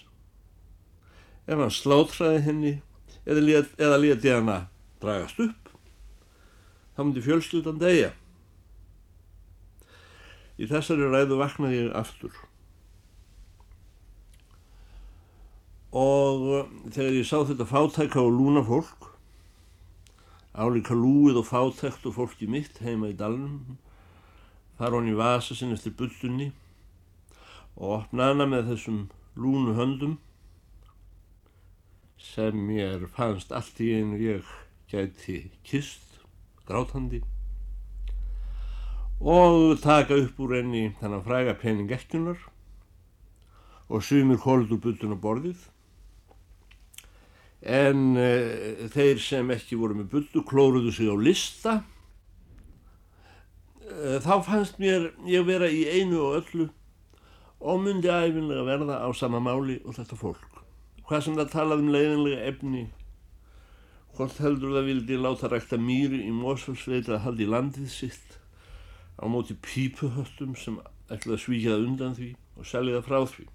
ef 1.48 1.56
hann 1.56 1.72
sláttraði 1.72 2.42
henni 2.44 2.74
eða 3.24 3.96
leti 4.02 4.34
hana 4.34 4.58
dragast 5.00 5.40
upp 5.40 5.72
þá 6.92 7.00
myndi 7.00 7.24
fjölskyldan 7.24 7.80
degja 7.80 8.12
í 10.60 10.68
þessari 10.68 11.08
ræðu 11.08 11.40
vaknaði 11.40 11.82
ég 11.86 11.94
aftur. 11.96 12.34
Og 15.96 16.44
þegar 16.92 17.16
ég 17.16 17.26
sá 17.26 17.40
þetta 17.48 17.66
fátæka 17.66 18.20
og 18.22 18.36
lúna 18.36 18.62
fólk 18.66 19.08
álíka 20.54 20.94
lúið 20.94 21.40
og 21.40 21.46
fátækt 21.46 22.06
og 22.10 22.16
fólki 22.16 22.46
mitt 22.50 22.80
heima 22.84 23.10
í 23.10 23.16
dalnum 23.16 23.78
fara 24.78 24.98
hon 24.98 25.10
í 25.10 25.16
vasa 25.16 25.54
sinn 25.54 25.74
eftir 25.74 25.94
bullunni 25.98 26.50
og 27.76 28.00
opnaði 28.00 28.34
hana 28.34 28.46
með 28.50 28.72
þessum 28.72 29.00
lúnu 29.40 29.76
höndum 29.78 30.16
sem 32.20 32.58
mér 32.66 33.06
fannst 33.14 33.54
allt 33.56 33.78
í 33.80 33.92
einu 33.96 34.18
ég 34.20 34.48
gæti 34.90 35.42
kist, 35.64 36.18
grátandi 36.66 37.22
og 39.20 39.76
taka 39.82 40.16
upp 40.16 40.38
úr 40.40 40.56
enni 40.62 40.94
þannig 40.96 41.18
að 41.18 41.26
fræga 41.28 41.54
pening 41.60 41.92
ekkunar 41.92 42.40
og 43.90 44.02
sumir 44.06 44.40
hóldur 44.40 44.80
butun 44.80 45.12
á 45.12 45.18
borðið. 45.20 45.60
En 47.60 48.16
e, 48.16 48.88
þeir 48.88 49.20
sem 49.20 49.50
ekki 49.52 49.76
voru 49.76 49.98
með 49.98 50.12
butu 50.14 50.44
klóruðu 50.46 50.94
sig 50.94 51.10
á 51.12 51.16
lista. 51.20 51.74
E, 53.84 54.16
þá 54.24 54.40
fannst 54.46 54.80
mér 54.80 55.10
ég 55.28 55.44
vera 55.44 55.68
í 55.68 55.84
einu 55.84 56.22
og 56.22 56.38
öllu 56.40 56.70
og 57.60 57.82
myndi 57.84 58.08
æfinlega 58.08 58.64
verða 58.64 59.02
á 59.04 59.08
sama 59.12 59.42
máli 59.42 59.82
og 59.84 59.98
þetta 59.98 60.16
fólk. 60.16 60.64
Hvað 61.04 61.26
sem 61.26 61.36
það 61.36 61.52
talað 61.52 61.84
um 61.84 61.92
leiðinlega 61.92 62.46
efni, 62.48 62.86
hvort 64.16 64.40
heldur 64.40 64.78
það 64.78 64.92
vildi 64.94 65.20
láta 65.20 65.50
rækta 65.50 65.76
mýri 65.76 66.22
í 66.24 66.32
Mósfellsveit 66.32 67.10
að 67.10 67.26
haldi 67.26 67.50
landið 67.50 67.90
sitt 67.92 68.39
á 69.20 69.24
móti 69.28 69.56
pípuhöttum 69.60 70.56
sem 70.56 70.78
ætlaði 71.12 71.36
að 71.36 71.42
svíkja 71.44 71.74
það 71.74 71.86
undan 71.88 72.16
því 72.16 72.30
og 72.56 72.68
selja 72.68 72.96
það 72.98 73.08
frá 73.08 73.18
því. 73.34 73.46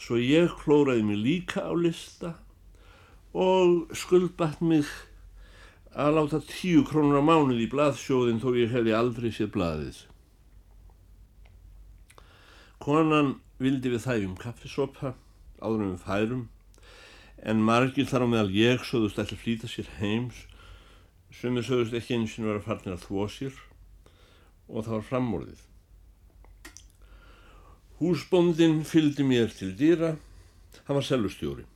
Svo 0.00 0.18
ég 0.18 0.54
klóraði 0.62 1.04
mig 1.06 1.20
líka 1.20 1.62
á 1.62 1.72
lista 1.76 2.34
og 3.36 3.92
skuldbatt 3.94 4.62
mig 4.64 4.88
að 5.94 6.16
láta 6.16 6.40
tíu 6.46 6.82
krónur 6.86 7.22
á 7.22 7.22
mánuð 7.22 7.62
í 7.62 7.70
blaðsjóðin 7.70 8.42
þó 8.42 8.50
ég 8.58 8.74
hefði 8.74 8.94
aldrei 8.96 9.30
séð 9.34 9.52
blaðið. 9.54 9.98
Konan 12.80 13.36
vildi 13.60 13.92
við 13.92 14.06
þægjum 14.06 14.38
kaffisopa 14.40 15.14
áður 15.60 15.90
um 15.90 15.98
færum 16.00 16.46
en 17.44 17.62
margir 17.64 18.08
þar 18.08 18.24
á 18.24 18.32
meðal 18.32 18.54
ég 18.56 18.86
sögðust 18.86 19.20
ætla 19.20 19.36
að 19.36 19.42
flýta 19.44 19.68
sér 19.70 19.90
heims 20.00 20.46
sem 21.34 21.56
er 21.56 21.66
sögðust 21.66 21.96
ekki 21.96 22.16
eins 22.16 22.36
og 22.38 22.48
vera 22.48 22.62
farnir 22.64 22.96
að 22.96 23.04
þvó 23.06 23.26
sér 23.30 23.58
og 24.70 24.84
það 24.86 24.94
var 24.96 25.06
framorðið. 25.08 25.64
Húsbóndin 28.00 28.80
fylgdi 28.88 29.26
mér 29.26 29.50
til 29.52 29.74
dýra, 29.76 30.14
hann 30.86 30.98
var 30.98 31.04
selustjóri. 31.06 31.66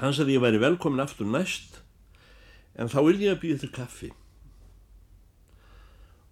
Hann 0.00 0.14
sagði 0.16 0.36
ég 0.36 0.44
væri 0.44 0.60
velkomin 0.60 1.02
aftur 1.04 1.28
næst 1.28 1.80
en 2.76 2.90
þá 2.92 3.00
vil 3.08 3.18
ég 3.24 3.34
að 3.34 3.42
býða 3.42 3.60
til 3.64 3.72
kaffi 3.72 4.12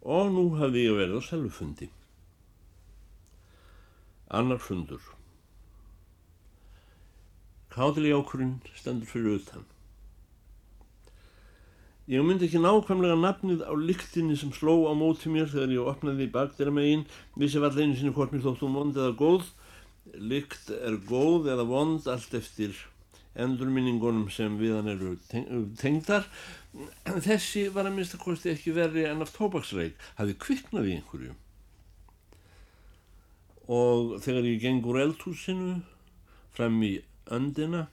og 0.05 0.33
nú 0.35 0.47
hafði 0.59 0.85
ég 0.85 0.99
verið 0.99 1.21
á 1.21 1.23
selufundi. 1.25 1.89
Annar 4.29 4.61
fundur. 4.61 5.01
Kádiljákurinn 7.73 8.59
stendur 8.77 9.09
fyrir 9.09 9.39
utan. 9.41 9.65
Ég 12.05 12.21
myndi 12.21 12.45
ekki 12.45 12.61
nákvæmlega 12.61 13.17
nafnið 13.17 13.63
á 13.65 13.73
lyktinni 13.81 14.35
sem 14.37 14.51
sló 14.53 14.75
á 14.85 14.93
móti 14.93 15.31
mér 15.33 15.47
þegar 15.49 15.71
ég 15.73 15.87
opnaði 15.93 16.27
í 16.27 16.33
bakdera 16.35 16.73
megin, 16.75 17.07
vissi 17.41 17.63
var 17.63 17.73
einu 17.79 17.97
sinni 17.97 18.13
hvort 18.13 18.35
mér 18.35 18.43
þóttum 18.45 18.77
vond 18.77 18.99
eða 18.99 19.15
góð. 19.17 19.47
Lykt 20.21 20.69
er 20.77 20.99
góð 21.09 21.49
eða 21.55 21.65
vond 21.71 22.11
allt 22.13 22.37
eftir 22.37 22.77
endurminningunum 23.41 24.29
sem 24.31 24.59
við 24.61 24.77
hann 24.77 24.93
eru 24.93 25.15
tengdar. 25.81 26.29
Þessi 27.09 27.71
var 27.73 27.89
að 27.89 27.97
minnst 27.97 28.19
að 28.19 28.27
kosti 28.27 28.53
ekki 28.53 28.77
verri 28.77 29.07
en 29.09 29.25
af 29.25 29.33
tópaksreik, 29.33 29.97
hafi 30.21 30.37
kviknað 30.45 30.91
í 30.93 30.99
einhverju 30.99 31.33
og 33.65 34.19
þegar 34.21 34.45
ég 34.45 34.61
geng 34.61 34.85
úr 34.85 35.01
eldhúsinu 35.01 35.79
fram 36.53 36.83
í 36.85 36.99
öndina 37.33 37.87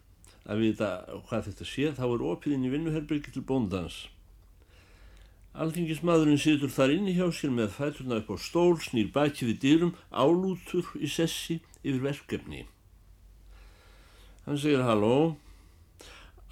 að 0.46 0.66
vita 0.66 0.90
hvað 1.28 1.52
þetta 1.52 1.70
sé 1.74 1.92
þá 1.98 2.08
er 2.08 2.26
opiðinn 2.32 2.66
í 2.66 2.74
vinnuherbyrgi 2.74 3.36
til 3.36 3.46
bóndans 3.46 4.06
Alþingismadurinn 5.52 6.40
situr 6.40 6.72
þar 6.72 6.94
inni 6.94 7.12
hjá 7.18 7.26
sér 7.36 7.52
með 7.52 7.74
fæturna 7.76 8.22
upp 8.22 8.30
á 8.32 8.36
stól, 8.40 8.78
snýr 8.80 9.10
baki 9.12 9.50
við 9.50 9.58
dýrum, 9.60 9.92
álútur 10.08 10.88
í 10.96 11.10
sessi 11.12 11.58
yfir 11.84 12.00
verkefni. 12.06 12.62
Hann 14.46 14.62
segir 14.62 14.86
halló, 14.88 15.36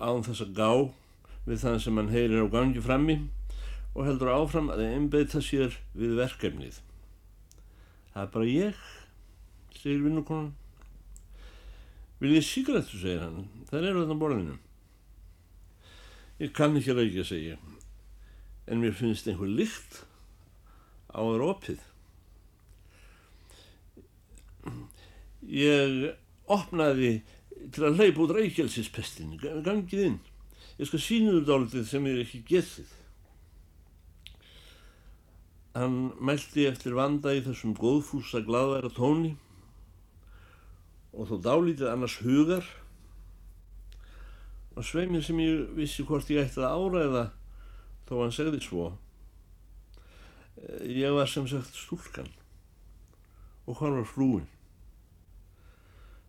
án 0.04 0.26
þess 0.28 0.44
að 0.44 0.52
gá 0.60 0.72
við 1.48 1.64
þann 1.64 1.80
sem 1.80 1.96
hann 2.02 2.12
heyrir 2.12 2.44
á 2.44 2.52
gangi 2.52 2.84
frammi 2.84 3.16
og 3.96 4.04
heldur 4.04 4.34
áfram 4.36 4.68
að 4.74 4.84
einbeita 4.90 5.40
sér 5.40 5.80
við 5.96 6.20
verkefnið. 6.20 6.84
Það 8.12 8.26
er 8.26 8.34
bara 8.36 8.52
ég 8.52 8.84
segir 9.80 10.04
vinnukonan. 10.04 10.52
Vil 12.20 12.36
ég 12.36 12.44
síkrættu, 12.44 13.00
segir 13.00 13.22
hann, 13.24 13.46
það 13.70 13.86
eru 13.90 14.04
þarna 14.04 14.20
borðinu. 14.20 14.56
Ég 16.40 16.52
kann 16.56 16.76
ekki 16.80 16.96
rækja, 16.96 17.24
segja, 17.28 17.58
en 18.68 18.84
mér 18.84 18.96
finnst 18.96 19.28
einhver 19.28 19.52
lykt 19.52 20.02
á 21.16 21.24
þér 21.24 21.46
opið. 21.48 21.82
Ég 25.48 25.96
opnaði 26.52 27.14
til 27.72 27.88
að 27.88 28.00
hleypa 28.00 28.26
út 28.26 28.36
rækjálsispestin, 28.36 29.36
gangið 29.40 30.06
inn. 30.10 30.22
Ég 30.80 30.88
skal 30.88 31.04
sína 31.04 31.36
þú 31.36 31.44
dálitið 31.48 31.88
sem 31.88 32.08
ég 32.08 32.24
ekki 32.24 32.44
getið. 32.48 32.96
Hann 35.76 36.00
mælti 36.20 36.68
eftir 36.68 36.96
vanda 36.98 37.32
í 37.36 37.44
þessum 37.46 37.76
góðfúsa 37.80 38.44
gladværa 38.44 38.92
tóni 38.92 39.38
og 41.14 41.30
þó 41.30 41.36
dálítið 41.44 41.92
annars 41.92 42.20
hugar. 42.24 42.66
Og 44.78 44.86
sveimir 44.86 45.26
sem 45.26 45.40
ég 45.44 45.70
vissi 45.76 46.06
hvort 46.08 46.30
ég 46.32 46.46
ætti 46.46 46.62
að 46.64 46.74
áræða 46.78 47.28
þó 48.08 48.18
hann 48.24 48.36
segði 48.36 48.64
svo 48.64 48.90
ég 50.84 51.14
var 51.16 51.28
sem 51.30 51.48
sagt 51.48 51.76
stúlkan 51.76 52.28
og 53.70 53.78
hvað 53.78 54.00
var 54.00 54.08
frúin. 54.10 54.48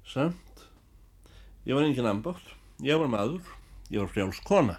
Samt 0.07 0.67
ég 1.67 1.75
var 1.75 1.87
engin 1.87 2.09
ambátt 2.11 2.55
ég 2.85 2.99
var 3.01 3.11
maður, 3.13 3.43
ég 3.91 4.01
var 4.01 4.13
frjáls 4.13 4.41
kona. 4.47 4.79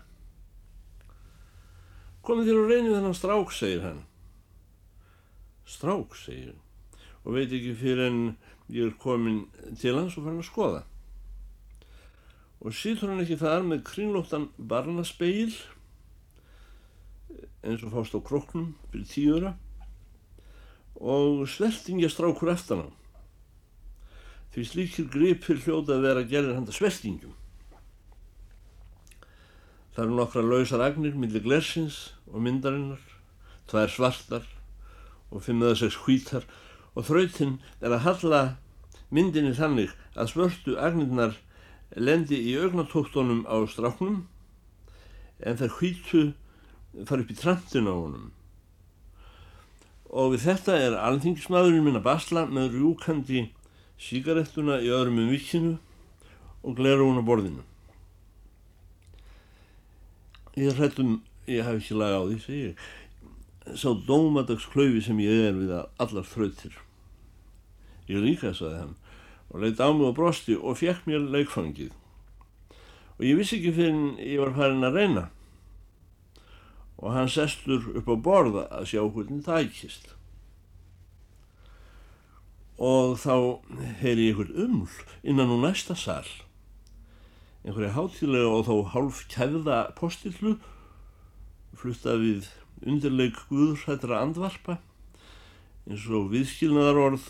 Komið 2.25 2.51
þér 2.51 2.59
og 2.61 2.69
reynið 2.69 2.95
þennan 2.97 3.17
strák 3.17 3.53
segir 3.53 3.85
hann. 3.85 4.01
Strák 5.65 6.15
segir. 6.17 6.55
Og 7.25 7.35
veit 7.35 7.53
ekki 7.53 7.73
fyrir 7.77 8.07
en 8.07 8.19
ég 8.71 8.87
er 8.87 8.95
komin 8.99 9.43
til 9.79 9.97
hans 9.97 10.15
og 10.17 10.25
farin 10.25 10.41
að 10.41 10.47
skoða. 10.47 10.83
Og 12.61 12.75
sýtur 12.77 13.11
hann 13.11 13.23
ekki 13.23 13.39
þar 13.41 13.65
með 13.67 13.83
krínlóttan 13.89 14.47
barnaspeil 14.57 15.53
eins 17.61 17.83
og 17.85 17.93
fást 17.93 18.15
á 18.17 18.19
kroknum 18.25 18.73
fyrir 18.91 19.09
tíura 19.09 19.51
og 21.01 21.45
sveltingja 21.49 22.09
strákur 22.09 22.51
eftir 22.53 22.81
hann 22.81 22.97
því 24.51 24.63
slíkir 24.67 25.07
gripir 25.11 25.61
hljóta 25.63 25.95
að 25.95 26.05
vera 26.05 26.23
að 26.23 26.31
gera 26.33 26.55
handa 26.57 26.73
sveltingjum. 26.75 27.35
Það 29.95 30.03
eru 30.03 30.17
nokkra 30.17 30.43
lausar 30.43 30.83
agnir 30.83 31.15
millir 31.19 31.43
glessins 31.43 32.11
og 32.31 32.43
myndarinnar, 32.43 32.99
tvær 33.71 33.91
svartar 33.91 34.47
og 35.31 35.43
fimm 35.45 35.63
eða 35.63 35.79
sex 35.79 35.97
hvítar 36.03 36.47
og 36.95 37.07
þrautinn 37.07 37.59
er 37.79 37.95
að 37.95 38.03
halla 38.07 38.41
myndinni 39.11 39.53
þannig 39.55 39.93
að 40.15 40.33
svörtu 40.33 40.75
agnirnar 40.79 41.37
lendi 41.95 42.39
í 42.39 42.55
augnatóktónum 42.59 43.43
á 43.47 43.55
stráknum 43.67 44.21
en 45.41 45.57
þær 45.59 45.73
hvítu 45.79 46.21
fara 47.07 47.23
upp 47.23 47.31
í 47.31 47.37
trantun 47.39 47.89
á 47.89 47.95
honum. 47.95 48.29
Og 50.11 50.33
við 50.33 50.45
þetta 50.49 50.75
er 50.75 50.97
alþingismadurinn 50.99 51.85
minna 51.85 52.03
basla 52.03 52.45
með 52.47 52.75
rjúkandi 52.75 53.45
síkarettuna 54.01 54.81
í 54.83 54.91
öðrum 54.91 55.21
um 55.23 55.31
vikinu 55.31 55.75
og 56.61 56.75
glera 56.77 57.05
hún 57.05 57.21
á 57.21 57.23
borðinu. 57.23 57.63
Ég 60.59 60.75
hrættum, 60.75 61.21
ég 61.47 61.63
hef 61.63 61.79
ekki 61.79 61.95
laga 61.95 62.19
á 62.19 62.23
því, 62.27 62.39
segi 62.43 62.63
ég, 62.65 62.87
sá 63.65 63.91
dómadagsklaufi 64.07 65.03
sem 65.05 65.19
ég 65.23 65.47
er 65.49 65.57
við 65.57 65.73
allar 65.77 66.27
þrautir. 66.27 66.77
Ég 68.09 68.23
líka, 68.23 68.53
saði 68.57 68.79
hann, 68.79 68.95
og 69.51 69.61
leitt 69.63 69.81
á 69.83 69.87
mig 69.93 70.07
og 70.09 70.15
brosti 70.17 70.57
og 70.57 70.79
fekk 70.81 71.05
mér 71.09 71.27
leikfangið. 71.35 71.93
Og 73.19 73.27
ég 73.27 73.37
vissi 73.37 73.59
ekki 73.59 73.75
fyrir 73.75 74.23
ég 74.25 74.41
var 74.41 74.55
farin 74.57 74.87
að 74.87 74.97
reyna. 74.97 75.27
Og 77.01 77.13
hann 77.13 77.29
sestur 77.29 77.85
upp 77.97 78.09
á 78.09 78.15
borða 78.17 78.65
að 78.69 78.89
sjá 78.93 79.05
hvernig 79.05 79.45
það 79.45 79.67
ekkist 79.67 80.11
og 82.81 83.19
þá 83.21 83.61
heyri 84.01 84.31
ég 84.31 84.39
einhvern 84.39 84.63
uml 84.63 84.93
innan 85.21 85.51
úr 85.53 85.59
næsta 85.67 85.93
sall 85.93 86.29
einhverja 87.61 87.93
hátilega 87.93 88.49
og 88.49 88.63
þó 88.65 88.75
hálf 88.95 89.19
kæða 89.29 89.81
postillu 89.99 90.55
flutta 91.77 92.15
við 92.17 92.49
undirleik 92.85 93.37
guðrættra 93.49 94.21
andvarpa 94.21 94.79
eins 95.87 96.07
og 96.09 96.31
viðskilnaðar 96.33 97.03
orð 97.05 97.29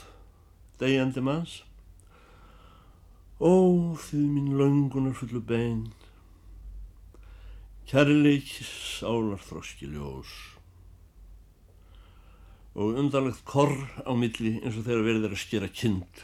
degjandi 0.81 1.23
manns 1.25 1.61
Ó 3.41 3.53
því 3.97 4.21
mín 4.29 4.51
laungunar 4.53 5.15
fullu 5.17 5.41
bein 5.41 5.87
kærleikis 7.89 9.01
álar 9.03 9.41
þroskiljós 9.43 10.31
og 12.75 12.99
undarlegt 13.01 13.43
korr 13.43 13.73
á 14.07 14.11
milli 14.15 14.53
eins 14.61 14.77
og 14.79 14.85
þegar 14.85 15.07
verður 15.07 15.33
að 15.35 15.41
skera 15.41 15.67
kind. 15.67 16.21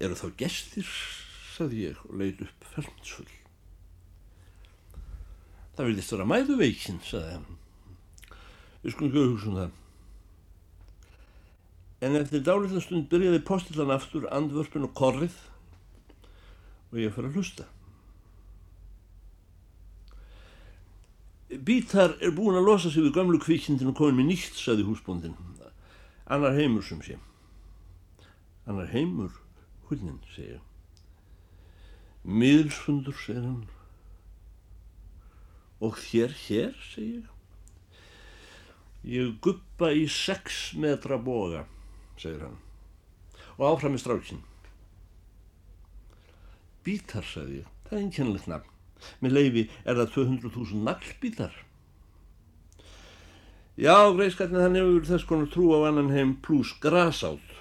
Eru 0.00 0.16
þá 0.18 0.26
gestir, 0.40 0.88
sagði 1.54 1.84
ég 1.90 2.00
og 2.08 2.16
leid 2.18 2.42
upp 2.42 2.66
felmsfull. 2.72 3.39
Það 5.80 5.86
vilist 5.88 6.12
vera 6.12 6.24
mæðuveikinn, 6.28 6.96
sagði 7.00 7.36
hann. 7.38 7.44
Við 8.82 8.92
skulum 8.92 9.14
ekki 9.14 9.20
hugsa 9.30 9.46
um 9.48 9.54
það. 9.56 9.70
En 12.04 12.18
eftir 12.18 12.42
dálitla 12.44 12.82
stund 12.84 13.06
byrjaði 13.08 13.40
postillan 13.48 13.92
aftur 13.94 14.26
andvörpun 14.28 14.84
og 14.84 14.92
korrið 15.00 15.38
og 16.90 17.00
ég 17.00 17.16
fyrir 17.16 17.30
að 17.30 17.40
hlusta. 17.40 17.66
Bítar 21.48 22.18
er 22.20 22.36
búin 22.36 22.60
að 22.60 22.68
losa 22.68 22.92
sig 22.92 23.00
við 23.08 23.16
gamlu 23.16 23.40
kvikindin 23.40 23.94
og 23.94 23.96
komin 24.02 24.20
með 24.20 24.34
nýtt, 24.34 24.60
saði 24.60 24.84
húsbóndin. 24.84 25.40
Annar 26.28 26.60
heimur 26.60 26.84
sem 26.84 27.00
sé. 27.08 27.16
Annar 28.68 28.92
heimur, 28.92 29.32
húnnin, 29.88 30.20
segja. 30.36 30.60
Miðelsfundur, 32.28 33.16
segir 33.24 33.48
hann. 33.48 33.79
Og 35.80 35.96
þér 35.96 36.34
hér, 36.44 36.74
segja. 36.92 37.28
Ég 39.06 39.38
guppa 39.40 39.90
í 39.96 40.04
sex 40.12 40.74
metra 40.76 41.16
boga, 41.16 41.64
segir 42.20 42.44
hann. 42.44 42.58
Og 43.56 43.64
áfram 43.70 43.96
með 43.96 44.04
strákinn. 44.04 44.42
Bítar, 46.84 47.24
sagði 47.24 47.62
ég. 47.62 47.72
Það 47.88 47.96
er 47.96 48.04
einkennilegt 48.04 48.50
nafn. 48.50 48.76
Með 49.24 49.36
leifi 49.36 49.64
er 49.88 49.96
það 49.96 50.12
200.000 50.18 50.84
naglbítar. 50.84 51.54
Já, 53.80 54.12
greiðskallin 54.12 54.60
hann 54.60 54.76
hefur 54.76 55.06
þess 55.08 55.24
konar 55.28 55.48
trú 55.48 55.70
á 55.72 55.88
annan 55.88 56.12
heim 56.12 56.34
pluss 56.44 56.74
grasátt 56.82 57.56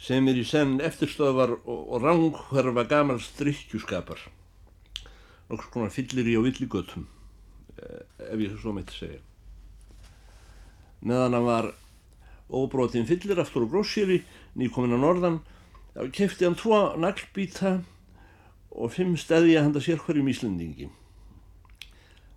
sem 0.00 0.26
er 0.32 0.38
í 0.40 0.44
senn 0.48 0.78
eftirstöðvar 0.82 1.52
og, 1.60 1.96
ránghverfa 2.00 2.86
gamals 2.88 3.28
drikkjuskapar. 3.36 4.22
Nokkur 5.50 5.72
konar 5.74 5.90
fyllir 5.90 6.28
í 6.30 6.36
á 6.38 6.40
villigötum, 6.46 7.08
eh, 7.82 8.02
ef 8.30 8.38
ég 8.38 8.54
svo 8.60 8.72
meitt 8.72 8.92
segja. 8.94 9.18
Meðan 11.02 11.34
hann 11.34 11.44
var 11.48 11.74
óbrótinn 12.50 13.08
fyllir 13.08 13.40
aftur 13.40 13.66
á 13.66 13.70
grósýri, 13.72 14.22
nýkominn 14.54 14.94
á 14.94 14.98
norðan, 15.02 15.40
kefti 16.14 16.46
hann 16.46 16.54
tvo 16.54 16.94
naglbíta 16.94 17.82
og 18.70 18.94
fimm 18.94 19.16
stæði 19.18 19.58
að 19.58 19.66
handa 19.66 19.82
sér 19.82 19.98
hverjum 19.98 20.30
Íslandingi. 20.30 20.90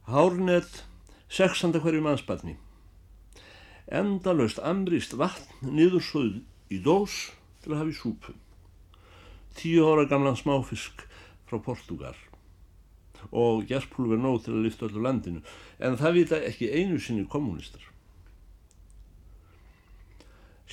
Hárnett, 0.10 0.84
sex 1.30 1.62
handa 1.62 1.84
hverjum 1.86 2.10
anspanni. 2.10 2.58
Endalöst 3.94 4.58
amrist 4.58 5.14
vatn 5.14 5.70
niðursóð 5.70 6.42
í 6.74 6.82
dós 6.82 7.30
til 7.62 7.76
að 7.76 7.84
hafa 7.84 7.94
í 7.94 8.00
súpu. 8.02 8.34
Tíu 9.54 9.86
ára 9.86 10.10
gamlan 10.10 10.40
smáfisk 10.40 11.06
frá 11.46 11.62
Portugal 11.62 12.18
og 13.32 13.66
gerðpulver 13.70 14.20
nóg 14.20 14.44
til 14.44 14.58
að 14.58 14.68
lifta 14.68 14.88
öllu 14.90 15.04
landinu 15.06 15.42
en 15.80 15.98
það 16.00 16.20
vita 16.20 16.40
ekki 16.50 16.72
einu 16.74 17.00
sinni 17.00 17.26
kommunistar. 17.30 17.84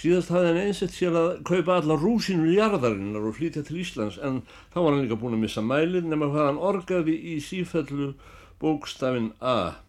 Síðast 0.01 0.31
hafði 0.33 0.49
hann 0.49 0.63
einsett 0.63 0.95
sér 0.97 1.17
að 1.19 1.31
kaupa 1.45 1.75
alla 1.77 1.97
rúsinur 2.01 2.49
jarðarinnar 2.55 3.27
og 3.29 3.35
flytja 3.37 3.61
til 3.67 3.83
Íslands 3.83 4.17
en 4.25 4.39
þá 4.73 4.79
var 4.79 4.95
hann 4.95 5.03
líka 5.05 5.19
búin 5.21 5.37
að 5.37 5.43
missa 5.43 5.65
mælið 5.65 6.07
nema 6.09 6.31
hvað 6.31 6.47
hann 6.49 6.61
orgaði 6.71 7.17
í 7.35 7.37
sífellu 7.45 8.15
bókstafin 8.63 9.33
A. 9.45 9.83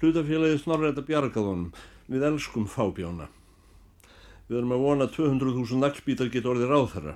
Hlutafélagið 0.00 0.62
snorræta 0.62 1.04
bjargaðunum 1.04 1.74
við 2.08 2.24
elskum 2.30 2.64
fábjóna. 2.70 3.28
Við 4.48 4.58
erum 4.60 4.74
að 4.76 4.82
vona 4.84 5.10
200.000 5.12 5.80
naglbítar 5.80 6.32
geta 6.32 6.52
orðið 6.52 6.72
ráð 6.72 6.90
þeirra. 6.94 7.14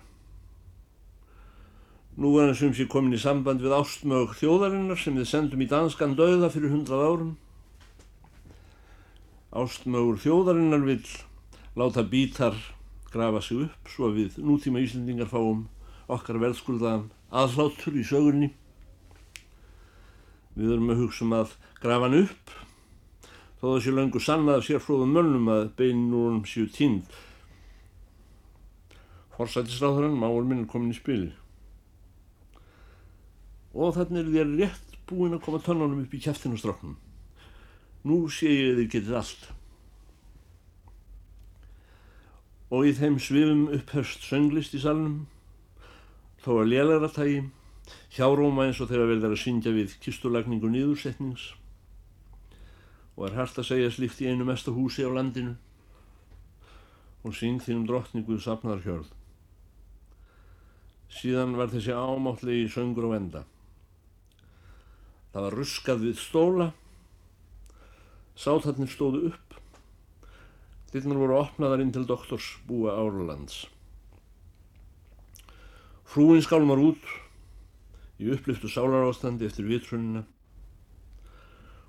Nú 2.19 2.33
er 2.39 2.49
hann 2.49 2.57
sem 2.59 2.73
sé 2.75 2.89
komin 2.91 3.15
í 3.15 3.21
samband 3.23 3.63
við 3.63 3.77
ástmög 3.79 4.33
þjóðarinnar 4.41 4.99
sem 4.99 5.15
við 5.15 5.29
sendum 5.31 5.63
í 5.63 5.69
danskan 5.71 6.17
döða 6.19 6.51
fyrir 6.51 6.75
hundrað 6.75 7.05
árum 7.07 7.37
ástmögur 9.59 10.19
þjóðarinnar 10.21 10.83
vil 10.85 11.05
láta 11.79 12.03
bítar 12.05 12.57
grafa 13.13 13.41
sig 13.41 13.65
upp 13.65 13.89
svo 13.89 14.11
að 14.11 14.19
við 14.19 14.39
nútíma 14.45 14.83
Íslendingar 14.85 15.31
fáum 15.31 15.65
okkar 16.09 16.41
verðskuldaðan 16.43 17.09
aðhlátur 17.33 17.97
í 17.97 18.05
sögurni. 18.05 18.51
Við 20.57 20.75
erum 20.75 20.93
að 20.93 21.03
hugsa 21.05 21.25
um 21.25 21.35
að 21.39 21.55
grafa 21.81 22.09
hann 22.09 22.21
upp 22.25 22.55
þó 23.59 23.65
það 23.65 23.81
sé 23.85 23.97
löngu 23.97 24.23
sannað 24.23 24.65
sér 24.67 24.85
fróðum 24.85 25.17
mönnum 25.17 25.51
að 25.55 25.73
beinin 25.81 26.15
úr 26.15 26.31
hann 26.33 26.45
séu 26.47 26.69
tínd. 26.71 27.09
Forsættisráðurinn, 29.39 30.19
máur 30.19 30.45
minn 30.45 30.65
er 30.65 30.71
komin 30.71 30.93
í 30.93 30.99
spili. 30.99 31.33
Og 33.79 33.95
þannig 33.95 34.25
er 34.25 34.33
þér 34.35 34.55
rétt 34.59 34.97
búin 35.09 35.37
að 35.37 35.45
koma 35.45 35.61
tönnunum 35.63 36.03
upp 36.03 36.15
í 36.17 36.23
kæftinu 36.25 36.59
stráknum. 36.59 36.97
Nú 38.09 38.25
sé 38.33 38.51
ég 38.51 38.73
að 38.73 38.81
þið 38.81 38.91
getið 38.95 39.19
allt. 39.21 39.45
Og 42.75 42.89
í 42.89 42.97
þeim 42.99 43.21
svifum 43.23 43.63
upphörst 43.79 44.27
sönglist 44.27 44.75
í 44.77 44.83
salnum, 44.83 45.23
þó 46.43 46.59
að 46.59 46.73
lélæra 46.75 47.09
tægi, 47.15 47.47
hjáróma 48.13 48.67
eins 48.67 48.83
og 48.83 48.91
þegar 48.91 49.15
verður 49.15 49.37
að 49.37 49.43
syngja 49.45 49.73
við 49.73 49.95
kistulagningu 50.05 50.69
nýðursetnings 50.73 51.53
og 53.19 53.25
er 53.27 53.39
hægt 53.41 53.59
að 53.59 53.67
segja 53.67 53.91
slíkt 53.91 54.21
í 54.23 54.29
einu 54.31 54.45
mesta 54.47 54.71
húsi 54.71 55.03
á 55.03 55.11
landinu 55.11 55.57
og 57.27 57.35
syng 57.35 57.59
þínum 57.65 57.87
drottninguð 57.89 58.45
sapnaðar 58.45 58.85
hjörð. 58.85 59.09
Síðan 61.19 61.57
var 61.59 61.73
þessi 61.73 61.97
ámáttlegi 61.97 62.69
söngur 62.71 63.09
á 63.11 63.19
enda. 63.19 63.43
Það 65.33 65.45
var 65.45 65.59
ruskað 65.59 66.05
við 66.07 66.21
stóla 66.21 66.73
Sátarnir 68.39 68.87
stóðu 68.87 69.33
upp. 69.33 69.57
Dilnar 70.93 71.19
voru 71.19 71.41
opnaðar 71.41 71.83
inn 71.83 71.91
til 71.91 72.05
doktors 72.07 72.53
búa 72.69 72.95
Árlands. 72.95 73.65
Frúin 76.09 76.45
skálmar 76.47 76.79
út 76.79 77.03
í 78.23 78.31
uppliftu 78.31 78.71
sálarástandi 78.71 79.49
eftir 79.51 79.67
vitrunina 79.67 80.23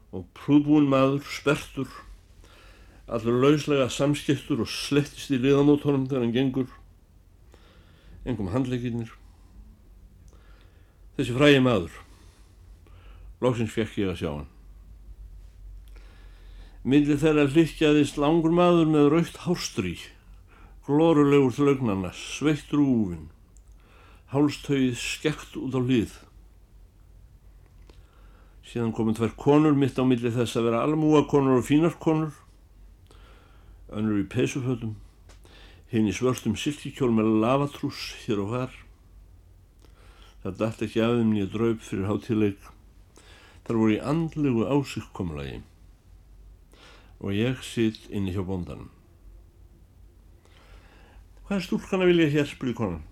og 0.10 0.26
prúðbúin 0.34 0.90
maður, 0.90 1.22
spertur, 1.30 1.88
allur 3.06 3.38
lauslega 3.46 3.86
samskiptur 3.94 4.66
og 4.66 4.74
slettist 4.74 5.30
í 5.30 5.38
liðamótonum 5.38 6.10
þegar 6.10 6.26
hann 6.26 6.34
gengur, 6.34 6.70
engum 8.26 8.50
handleikinnir. 8.50 9.14
Þessi 11.14 11.38
frægi 11.38 11.62
maður. 11.62 12.09
Lóksins 13.40 13.72
fekk 13.72 14.00
ég 14.02 14.12
að 14.12 14.18
sjá 14.20 14.30
hann. 14.32 14.48
Millir 16.84 17.20
þeirra 17.20 17.46
hlikkjaðist 17.52 18.18
langur 18.20 18.54
maður 18.56 18.88
með 18.92 19.10
raukt 19.14 19.38
hárstrí, 19.44 19.98
glorulegur 20.88 21.54
þlögnarna, 21.56 22.12
sveitt 22.16 22.72
rúfin, 22.72 23.28
hálstauð 24.32 24.96
skekt 25.00 25.58
út 25.60 25.76
á 25.76 25.82
hlið. 25.84 26.16
Síðan 28.70 28.94
komum 28.96 29.16
tvær 29.18 29.36
konur 29.40 29.76
mitt 29.76 30.00
á 30.00 30.04
milli 30.08 30.32
þess 30.32 30.60
að 30.60 30.70
vera 30.70 30.84
almúa 30.86 31.24
konur 31.28 31.60
og 31.60 31.68
fínar 31.68 31.96
konur, 32.00 32.32
önnur 33.92 34.20
í 34.22 34.28
pesufötum, 34.30 34.98
hinn 35.90 36.08
í 36.08 36.16
svörstum 36.16 36.58
silkikjól 36.60 37.12
með 37.16 37.32
lavatrús 37.44 38.02
hér 38.26 38.44
og 38.44 38.52
hvar. 38.54 38.76
Það 40.44 40.60
dætt 40.60 40.84
ekki 40.86 41.02
af 41.04 41.16
þeim 41.18 41.32
nýja 41.34 41.48
draup 41.52 41.82
fyrir 41.84 42.08
hátileik. 42.08 42.70
Þar 43.70 43.78
voru 43.78 43.94
í 43.94 43.98
andlegu 44.02 44.64
ásykkomlagi 44.66 45.60
og 47.20 47.36
ég 47.38 47.60
sitt 47.62 48.08
inni 48.10 48.32
hjá 48.34 48.42
bóndanum. 48.42 48.88
Hvað 51.46 51.60
er 51.60 51.66
stúlkan 51.68 52.02
að 52.02 52.10
vilja 52.10 52.32
hér, 52.34 52.48
spurði 52.50 52.74
konan. 52.80 53.04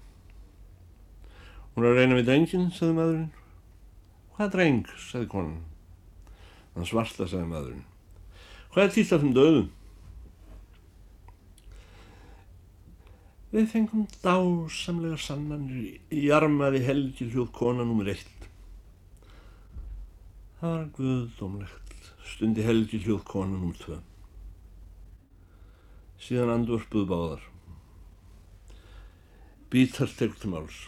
Hún 1.75 1.85
er 1.85 1.91
að 1.91 1.99
reyna 2.01 2.17
við 2.17 2.25
drengin, 2.31 2.65
sagði 2.73 2.95
maðurinn. 2.97 3.27
Hvað 4.33 4.49
dreng, 4.55 4.79
sagði 5.05 5.29
konan. 5.35 5.59
Hann 6.73 6.89
svarta, 6.89 7.27
sagði 7.29 7.51
maðurinn. 7.51 7.85
Hvað 8.73 8.87
er 8.87 8.95
týtt 8.95 9.13
af 9.13 9.21
þeim 9.21 9.35
döðum? 9.37 9.69
Við 13.53 13.69
fengum 13.75 14.09
dásamlega 14.25 15.21
sannanir 15.21 16.01
í 16.09 16.25
armaði 16.33 16.81
helgi 16.89 17.29
hljóð 17.29 17.53
kona 17.61 17.85
nr. 17.85 18.09
1. 18.17 18.36
Það 20.57 20.71
var 20.73 20.85
guðdómlegt, 20.97 22.05
stundi 22.25 22.63
helgi 22.65 22.97
hljóð 23.03 23.19
kona 23.29 23.59
nr. 23.59 23.75
2. 23.77 23.97
Síðan 26.17 26.49
andvörpuð 26.49 27.03
báðar. 27.11 27.43
Bítar 29.69 30.09
tegtum 30.17 30.55
áls. 30.57 30.79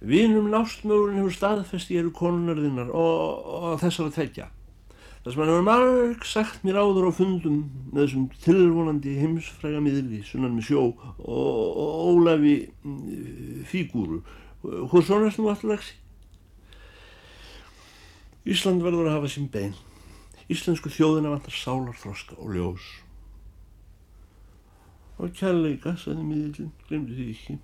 Vinum 0.00 0.48
nástmögurinn 0.48 1.20
hefur 1.20 1.36
staðfest 1.36 1.92
ég 1.92 2.06
eru 2.06 2.14
konunarðinnar 2.16 2.88
og, 2.88 3.52
og 3.58 3.76
þessar 3.84 4.08
að 4.08 4.16
tekja. 4.22 4.48
Sem 5.26 5.42
hann 5.42 5.52
hefur 5.52 5.68
marg 5.68 6.24
sagt 6.24 6.64
mér 6.64 6.80
áður 6.80 7.10
á 7.12 7.18
fundum 7.20 7.60
með 7.90 8.00
þessum 8.06 8.26
tilvonandi 8.46 9.18
heimsfræga 9.20 9.84
miðli, 9.84 10.22
sunnan 10.24 10.56
með 10.56 10.70
sjó 10.70 10.86
og, 10.86 11.20
og 11.20 11.94
Ólafi 12.14 12.56
mm, 12.80 13.62
fígúru. 13.68 14.24
Hvor 14.64 15.04
svona 15.04 15.28
er 15.28 15.36
nú 15.36 15.52
alltaf 15.52 15.84
Ísland 18.46 18.84
verður 18.84 19.10
að 19.10 19.16
hafa 19.18 19.32
sín 19.32 19.48
bein. 19.52 19.74
Íslensku 20.52 20.92
þjóðina 20.94 21.32
vantar 21.32 21.56
sálarþroska 21.56 22.38
og 22.38 22.54
ljós. 22.54 22.86
Og 25.18 25.32
kærleika, 25.34 25.96
sagði 25.98 26.28
miðlinn, 26.28 26.72
glemdi 26.86 27.16
því 27.18 27.28
ekki. 27.32 27.58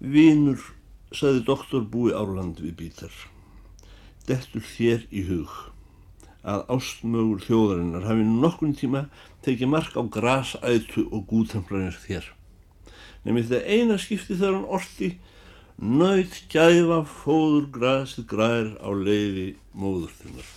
Vínur, 0.00 0.62
sagði 1.10 1.44
doktor 1.48 1.84
Búi 1.90 2.14
Árland 2.14 2.62
við 2.62 2.76
Bítar 2.78 3.14
dettur 4.30 4.64
þér 4.64 5.06
í 5.10 5.24
hug 5.28 5.52
að 6.40 6.62
ástmögur 6.72 7.42
þjóðarinnar 7.44 8.06
hafi 8.08 8.26
nokkun 8.26 8.76
tíma 8.76 9.04
tekið 9.44 9.72
mark 9.74 9.96
á 9.98 10.02
grasætu 10.08 11.04
og 11.10 11.26
gútemplarnir 11.28 11.98
þér. 12.00 12.30
Nefnir 13.24 13.48
þetta 13.50 13.74
eina 13.74 13.98
skipti 14.00 14.36
þegar 14.38 14.56
hann 14.56 14.70
orti 14.78 15.10
nöyt 15.80 16.42
gæfa 16.52 17.02
fóður 17.08 17.66
grasið 17.74 18.26
grær 18.30 18.72
á 18.84 18.88
leiði 18.92 19.50
móður 19.72 20.14
þinnar. 20.20 20.54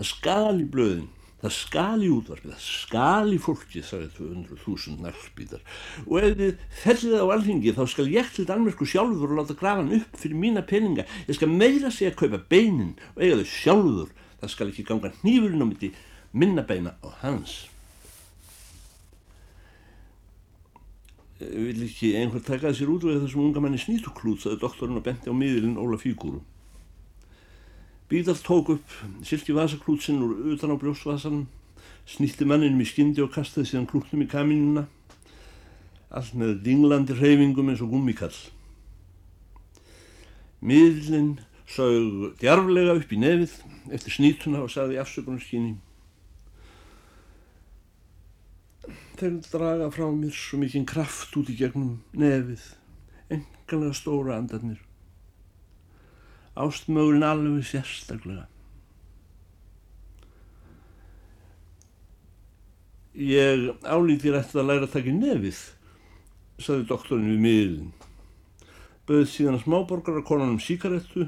Það 0.00 0.12
skal 0.14 0.54
í 0.56 0.68
blöðin 0.72 1.08
Það 1.40 1.52
skal 1.56 2.02
í 2.04 2.08
útvarfið, 2.12 2.50
það 2.52 2.64
skal 2.66 3.30
í 3.32 3.38
fólki, 3.40 3.80
sagði 3.84 4.10
200.000 4.18 4.98
nærspítar. 5.06 5.62
Og 6.04 6.18
ef 6.20 6.34
þið 6.36 6.66
fellið 6.82 7.24
á 7.24 7.26
alþingi 7.32 7.74
þá 7.78 7.80
skal 7.88 8.06
ég 8.12 8.28
til 8.36 8.44
Danmörku 8.50 8.88
sjálfur 8.88 9.32
og 9.32 9.40
láta 9.40 9.56
grafa 9.56 9.80
hann 9.80 9.94
upp 9.96 10.20
fyrir 10.20 10.36
mína 10.36 10.66
peninga. 10.68 11.08
Ég 11.30 11.40
skal 11.40 11.48
meira 11.48 11.88
sig 11.88 12.10
að 12.10 12.18
kaupa 12.20 12.42
beinin 12.52 12.92
og 13.14 13.24
eiga 13.24 13.40
þau 13.40 13.48
sjálfur. 13.54 14.14
Það 14.44 14.52
skal 14.52 14.68
ekki 14.74 14.88
ganga 14.90 15.14
hnífurinn 15.22 15.64
á 15.64 15.68
mitti 15.70 15.94
minna 16.36 16.66
beina 16.68 16.92
á 17.00 17.08
hans. 17.24 17.69
Vil 21.40 21.86
ekki 21.86 22.12
einhver 22.20 22.42
taka 22.44 22.68
þessir 22.68 22.90
útvöðu 22.92 23.22
þessum 23.22 23.46
unga 23.46 23.62
manni 23.64 23.80
snýtuklút, 23.80 24.42
sagði 24.42 24.60
doktorinn 24.60 25.00
og 25.00 25.06
benti 25.06 25.32
á 25.32 25.34
miðilinn 25.34 25.78
Óla 25.80 25.96
Fígúru. 25.96 26.42
Bíðar 28.10 28.36
tók 28.44 28.74
upp 28.74 28.96
silki 29.24 29.54
vasaklútsinn 29.56 30.20
úr 30.20 30.34
utan 30.52 30.74
á 30.74 30.76
brjósvasan, 30.76 31.46
snýtti 32.04 32.44
manninum 32.44 32.82
í 32.84 32.88
skyndi 32.90 33.24
og 33.24 33.32
kastaði 33.32 33.70
síðan 33.70 33.88
klúknum 33.88 34.26
í 34.26 34.28
kaminuna, 34.28 34.84
allt 36.12 36.34
með 36.36 36.58
dinglandi 36.66 37.16
reyfingum 37.16 37.70
eins 37.72 37.80
og 37.80 37.94
gummikall. 37.94 38.36
Miðlinn 40.60 41.38
sög 41.70 42.34
djarflega 42.42 42.98
upp 42.98 43.14
í 43.14 43.20
nefið 43.22 43.54
eftir 43.94 44.18
snýtuna 44.18 44.66
og 44.66 44.74
sagði 44.74 44.98
í 44.98 45.00
afsökunarskynni 45.00 45.78
Þeir 49.20 49.40
draga 49.50 49.90
frá 49.92 50.06
mér 50.16 50.32
svo 50.32 50.62
mikinn 50.62 50.88
kraft 50.88 51.34
út 51.36 51.50
í 51.52 51.58
gegnum 51.58 51.98
nefið, 52.16 52.62
engalega 53.36 53.98
stóra 53.98 54.38
andarnir 54.40 54.80
ástmögulinn 56.60 57.24
alveg 57.24 57.64
sérstaklega. 57.64 58.46
Ég 63.14 63.70
álítir 63.84 64.36
eftir 64.38 64.62
að 64.62 64.68
læra 64.70 64.86
að 64.86 64.94
taka 64.94 65.10
í 65.10 65.16
nefið, 65.16 65.62
saði 66.62 66.86
doktorinn 66.88 67.32
við 67.32 67.40
miðlinn. 67.44 67.94
Böðið 69.08 69.32
síðan 69.32 69.62
smáborgar 69.64 70.20
að 70.20 70.28
konunum 70.28 70.60
síkarettu 70.62 71.26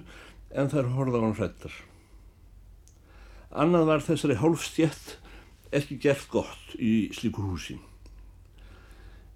en 0.53 0.71
þær 0.71 0.93
horða 0.95 1.19
á 1.19 1.25
hann 1.25 1.39
hrættar. 1.39 1.75
Annað 3.53 3.89
var 3.89 4.05
þessari 4.07 4.39
hálfstjett 4.41 5.17
ekki 5.73 5.99
gert 6.03 6.29
gott 6.33 6.75
í 6.77 7.09
slíkur 7.17 7.49
húsi. 7.49 7.79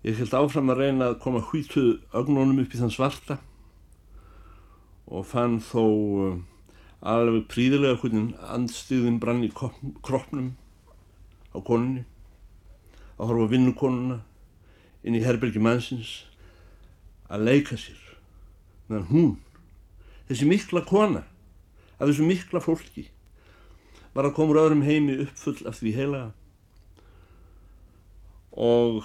Ég 0.07 0.19
held 0.21 0.35
áfram 0.37 0.71
að 0.71 0.83
reyna 0.83 1.11
að 1.11 1.21
koma 1.25 1.41
hvítuð 1.43 1.97
ögnónum 2.15 2.61
upp 2.63 2.75
í 2.75 2.81
þann 2.81 2.93
svarta 2.95 3.39
og 5.07 5.25
fann 5.27 5.57
þó 5.63 5.83
uh, 5.83 6.37
alveg 7.07 7.47
príðilega 7.51 7.99
hvernig 8.03 8.37
andstiðin 8.53 9.19
brann 9.23 9.45
í 9.47 9.51
kroppnum 9.55 10.53
á 11.55 11.59
konunni 11.65 12.05
að 13.17 13.31
horfa 13.31 13.51
vinnukonuna 13.55 14.21
inn 15.07 15.17
í 15.17 15.25
herbergi 15.25 15.63
mannsins 15.63 16.13
að 17.33 17.47
leika 17.49 17.79
sér 17.81 18.03
meðan 18.91 19.09
hún, 19.11 19.33
þessi 20.29 20.49
mikla 20.51 20.83
kona 20.87 21.25
af 21.97 22.07
þessu 22.07 22.27
mikla 22.27 22.63
fólki 22.63 23.09
var 24.17 24.31
að 24.31 24.37
koma 24.39 24.55
úr 24.55 24.63
öðrum 24.63 24.85
heimi 24.87 25.19
uppfull 25.27 25.59
af 25.69 25.77
því 25.81 25.93
heilaga 25.93 26.31
og 28.57 29.05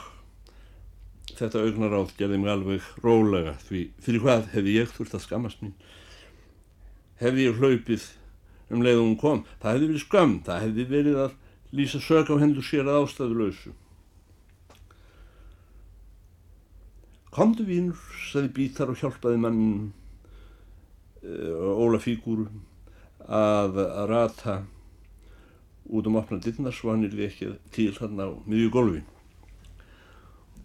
þetta 1.36 1.66
augnaráð 1.66 2.14
gerði 2.20 2.40
mig 2.40 2.54
alveg 2.54 2.88
rólega 3.04 3.58
því 3.66 3.84
fyrir 4.04 4.24
hvað 4.24 4.50
hefði 4.54 4.78
ég 4.78 4.96
þurft 4.96 5.18
að 5.18 5.26
skammast 5.26 5.62
mín? 5.66 5.76
Hefði 7.20 7.50
ég 7.50 7.60
hlaupið 7.60 8.08
um 8.72 8.84
leið 8.86 9.02
og 9.02 9.06
hún 9.10 9.20
kom? 9.20 9.46
Það 9.60 9.76
hefði 9.76 9.92
verið 9.92 10.06
skam, 10.06 10.36
það 10.48 10.66
hefði 10.66 10.88
verið 10.96 11.22
að 11.26 11.38
lýsa 11.76 12.04
sök 12.04 12.32
á 12.32 12.36
hendur 12.40 12.68
sér 12.68 12.88
að 12.88 13.04
ástæðu 13.04 13.40
lausu 13.44 13.78
Komdu 17.32 17.64
vínur, 17.64 18.00
saði 18.28 18.50
Bítar 18.56 18.90
og 18.92 19.00
hjálpaði 19.00 19.38
mann 19.40 19.62
uh, 21.24 21.80
Óla 21.80 22.00
Fígúru 22.04 22.48
að, 23.24 23.78
að 23.86 24.08
rata 24.12 24.56
út 25.90 26.08
um 26.08 26.20
opna 26.22 26.40
dittnar 26.42 26.76
svo 26.76 26.92
hann 26.92 27.06
er 27.08 27.16
við 27.16 27.30
ekki 27.30 27.52
til 27.76 27.92
þarna 27.98 28.30
á 28.30 28.32
miðju 28.46 28.74
golfi 28.74 29.02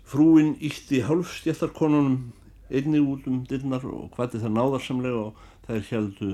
Frúin 0.06 0.54
ítti 0.62 1.00
hálfstjættarkonunum 1.02 2.32
einni 2.70 3.00
út 3.02 3.26
um 3.26 3.40
dittnar 3.48 3.84
og 3.86 4.12
hvati 4.14 4.38
það 4.42 4.54
náðarsamlega 4.54 5.22
og 5.28 5.40
þær 5.66 5.88
heldu 5.90 6.28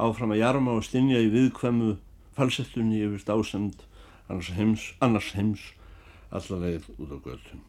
áfram 0.00 0.32
að 0.32 0.40
jarma 0.40 0.76
og 0.78 0.86
stinja 0.86 1.20
í 1.20 1.28
viðkvæmu 1.32 1.96
falsettunni 2.36 3.02
yfir 3.04 3.26
dásend 3.28 3.84
annars 4.30 4.52
heims, 4.56 4.86
annars 5.00 5.32
heims 5.36 5.66
allaveg 6.30 6.86
út 6.96 7.12
á 7.12 7.18
göttum. 7.18 7.62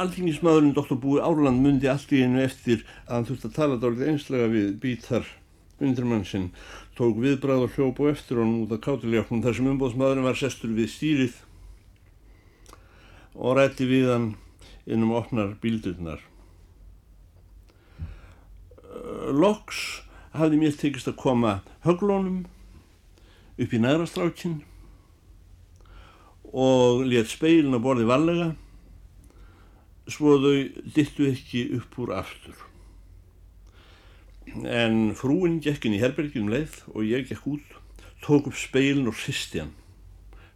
Alþingismadurinn 0.00 0.74
Dr. 0.74 0.96
Búi 0.96 1.20
Árland 1.20 1.60
myndi 1.60 1.90
allt 1.90 2.12
í 2.14 2.22
einu 2.24 2.40
eftir 2.40 2.86
að 3.06 3.12
hann 3.12 3.26
þurfti 3.28 3.50
að 3.50 3.56
tala 3.58 3.80
dálítið 3.82 4.12
einslega 4.12 4.50
við 4.50 4.70
bítar 4.80 5.26
undirmann 5.80 6.24
sinn, 6.24 6.50
tók 6.96 7.18
viðbræð 7.20 7.66
og 7.66 7.74
hljóp 7.76 8.00
og 8.00 8.14
eftir 8.14 8.40
honum 8.40 8.64
út 8.64 8.72
af 8.76 8.82
kátiljáknum 8.86 9.42
þar 9.44 9.56
sem 9.58 9.68
umbóðsmadurinn 9.72 10.26
var 10.26 10.38
sestur 10.40 10.72
við 10.76 10.88
stýrið 10.94 11.36
og 13.36 13.58
rætti 13.58 13.88
við 13.88 14.08
hann 14.12 14.28
innum 14.88 15.12
opnar 15.18 15.54
bíldurnar. 15.60 16.22
Loks 19.36 19.82
hafði 20.36 20.60
mér 20.60 20.78
tekist 20.80 21.10
að 21.10 21.20
koma 21.20 21.58
höglónum 21.84 22.44
upp 23.56 23.72
í 23.72 23.80
næðrastrákinn 23.82 24.62
og 26.56 27.04
let 27.08 27.28
speilin 27.28 27.76
á 27.76 27.80
borði 27.82 28.08
vallega 28.08 28.54
svo 30.06 30.36
þau 30.40 30.54
dittu 30.94 31.28
ekki 31.32 31.66
upp 31.80 31.98
úr 32.00 32.14
aftur. 32.20 32.65
En 34.64 35.12
frúin 35.12 35.58
gekk 35.60 35.84
inn 35.84 35.96
í 35.98 36.00
herbergjum 36.00 36.48
leið 36.48 36.78
og 36.94 37.04
ég 37.04 37.26
gekk 37.28 37.48
út, 37.50 37.72
tók 38.24 38.48
upp 38.48 38.56
speilin 38.56 39.10
og 39.10 39.16
hristi 39.18 39.60
hann, 39.60 39.74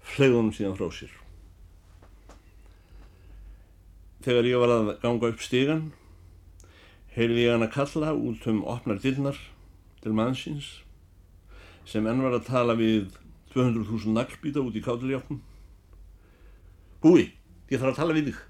flegði 0.00 0.38
honum 0.38 0.54
síðan 0.56 0.76
frá 0.78 0.88
sér. 0.94 1.12
Þegar 4.24 4.48
ég 4.48 4.62
var 4.62 4.72
að 4.74 4.92
ganga 5.02 5.30
upp 5.32 5.44
stígan, 5.44 5.84
heilði 7.12 7.44
ég 7.44 7.56
hann 7.56 7.66
að 7.66 7.74
kalla 7.76 8.14
út 8.16 8.46
um 8.48 8.62
opnar 8.68 9.00
dyrnar 9.02 9.38
til 10.00 10.14
mannsins 10.16 10.78
sem 11.88 12.06
enn 12.06 12.22
var 12.24 12.36
að 12.36 12.48
tala 12.48 12.76
við 12.78 13.10
200.000 13.54 14.14
naglbýta 14.14 14.62
út 14.62 14.76
í 14.78 14.84
kátiljáknum. 14.84 15.40
Búi, 17.02 17.32
ég 17.72 17.80
þarf 17.80 17.94
að 17.94 18.00
tala 18.00 18.16
við 18.16 18.30
þig. 18.30 18.40